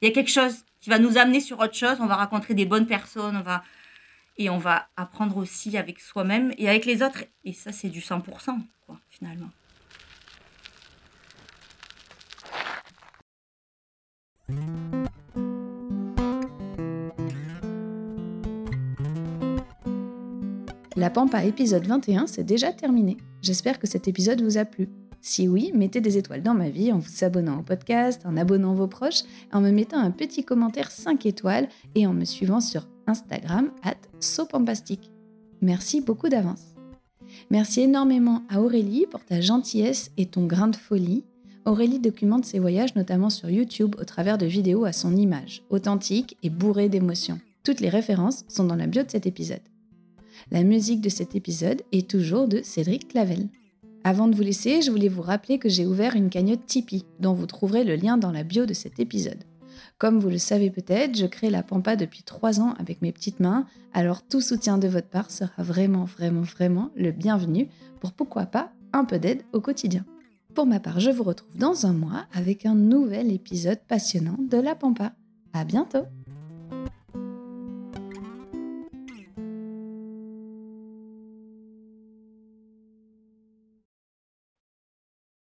Il 0.00 0.08
y 0.08 0.10
a 0.10 0.14
quelque 0.14 0.30
chose 0.30 0.64
qui 0.80 0.90
va 0.90 0.98
nous 0.98 1.18
amener 1.18 1.40
sur 1.40 1.58
autre 1.58 1.74
chose. 1.74 1.98
On 2.00 2.06
va 2.06 2.16
rencontrer 2.16 2.54
des 2.54 2.66
bonnes 2.66 2.86
personnes, 2.86 3.36
on 3.36 3.42
va 3.42 3.62
et 4.38 4.48
on 4.50 4.58
va 4.58 4.88
apprendre 4.96 5.36
aussi 5.36 5.76
avec 5.76 6.00
soi-même 6.00 6.54
et 6.58 6.68
avec 6.68 6.86
les 6.86 7.02
autres. 7.02 7.24
Et 7.44 7.52
ça, 7.52 7.72
c'est 7.72 7.88
du 7.88 8.00
100%, 8.00 8.56
quoi, 8.86 9.00
finalement. 9.10 9.50
La 20.98 21.10
Pampa 21.10 21.44
épisode 21.44 21.86
21, 21.86 22.26
c'est 22.26 22.42
déjà 22.42 22.72
terminé. 22.72 23.18
J'espère 23.40 23.78
que 23.78 23.86
cet 23.86 24.08
épisode 24.08 24.42
vous 24.42 24.58
a 24.58 24.64
plu. 24.64 24.88
Si 25.20 25.46
oui, 25.46 25.70
mettez 25.72 26.00
des 26.00 26.18
étoiles 26.18 26.42
dans 26.42 26.54
ma 26.54 26.70
vie 26.70 26.90
en 26.90 26.98
vous 26.98 27.22
abonnant 27.22 27.60
au 27.60 27.62
podcast, 27.62 28.22
en 28.24 28.36
abonnant 28.36 28.74
vos 28.74 28.88
proches, 28.88 29.22
en 29.52 29.60
me 29.60 29.70
mettant 29.70 29.98
un 29.98 30.10
petit 30.10 30.42
commentaire 30.42 30.90
5 30.90 31.24
étoiles 31.24 31.68
et 31.94 32.04
en 32.08 32.12
me 32.12 32.24
suivant 32.24 32.60
sur 32.60 32.88
Instagram 33.06 33.70
at 33.84 33.94
sopampastique. 34.18 35.12
Merci 35.62 36.00
beaucoup 36.00 36.28
d'avance. 36.28 36.74
Merci 37.48 37.82
énormément 37.82 38.42
à 38.48 38.60
Aurélie 38.60 39.06
pour 39.08 39.24
ta 39.24 39.40
gentillesse 39.40 40.10
et 40.16 40.26
ton 40.26 40.46
grain 40.46 40.66
de 40.66 40.74
folie. 40.74 41.22
Aurélie 41.64 42.00
documente 42.00 42.44
ses 42.44 42.58
voyages 42.58 42.96
notamment 42.96 43.30
sur 43.30 43.48
YouTube 43.48 43.94
au 44.00 44.04
travers 44.04 44.36
de 44.36 44.46
vidéos 44.46 44.84
à 44.84 44.92
son 44.92 45.14
image, 45.14 45.62
authentiques 45.70 46.36
et 46.42 46.50
bourrées 46.50 46.88
d'émotions. 46.88 47.38
Toutes 47.62 47.78
les 47.78 47.88
références 47.88 48.44
sont 48.48 48.64
dans 48.64 48.74
la 48.74 48.88
bio 48.88 49.04
de 49.04 49.10
cet 49.12 49.26
épisode. 49.26 49.60
La 50.50 50.62
musique 50.62 51.00
de 51.00 51.08
cet 51.08 51.34
épisode 51.34 51.82
est 51.92 52.08
toujours 52.08 52.48
de 52.48 52.60
Cédric 52.62 53.08
Clavel. 53.08 53.48
Avant 54.04 54.28
de 54.28 54.34
vous 54.34 54.42
laisser, 54.42 54.82
je 54.82 54.90
voulais 54.90 55.08
vous 55.08 55.22
rappeler 55.22 55.58
que 55.58 55.68
j'ai 55.68 55.86
ouvert 55.86 56.16
une 56.16 56.30
cagnotte 56.30 56.66
Tipeee, 56.66 57.04
dont 57.20 57.32
vous 57.32 57.46
trouverez 57.46 57.84
le 57.84 57.96
lien 57.96 58.16
dans 58.16 58.32
la 58.32 58.44
bio 58.44 58.64
de 58.64 58.74
cet 58.74 59.00
épisode. 59.00 59.44
Comme 59.98 60.18
vous 60.18 60.30
le 60.30 60.38
savez 60.38 60.70
peut-être, 60.70 61.16
je 61.16 61.26
crée 61.26 61.50
la 61.50 61.62
Pampa 61.62 61.96
depuis 61.96 62.22
trois 62.22 62.60
ans 62.60 62.74
avec 62.78 63.02
mes 63.02 63.12
petites 63.12 63.40
mains, 63.40 63.66
alors 63.92 64.22
tout 64.22 64.40
soutien 64.40 64.78
de 64.78 64.88
votre 64.88 65.08
part 65.08 65.30
sera 65.30 65.62
vraiment, 65.62 66.04
vraiment, 66.04 66.42
vraiment 66.42 66.90
le 66.96 67.10
bienvenu 67.10 67.68
pour 68.00 68.12
pourquoi 68.12 68.46
pas 68.46 68.72
un 68.92 69.04
peu 69.04 69.18
d'aide 69.18 69.42
au 69.52 69.60
quotidien. 69.60 70.04
Pour 70.54 70.66
ma 70.66 70.80
part, 70.80 71.00
je 71.00 71.10
vous 71.10 71.24
retrouve 71.24 71.56
dans 71.56 71.86
un 71.86 71.92
mois 71.92 72.26
avec 72.32 72.64
un 72.66 72.74
nouvel 72.74 73.32
épisode 73.32 73.80
passionnant 73.86 74.38
de 74.38 74.56
la 74.56 74.74
Pampa. 74.74 75.12
À 75.52 75.64
bientôt! 75.64 76.17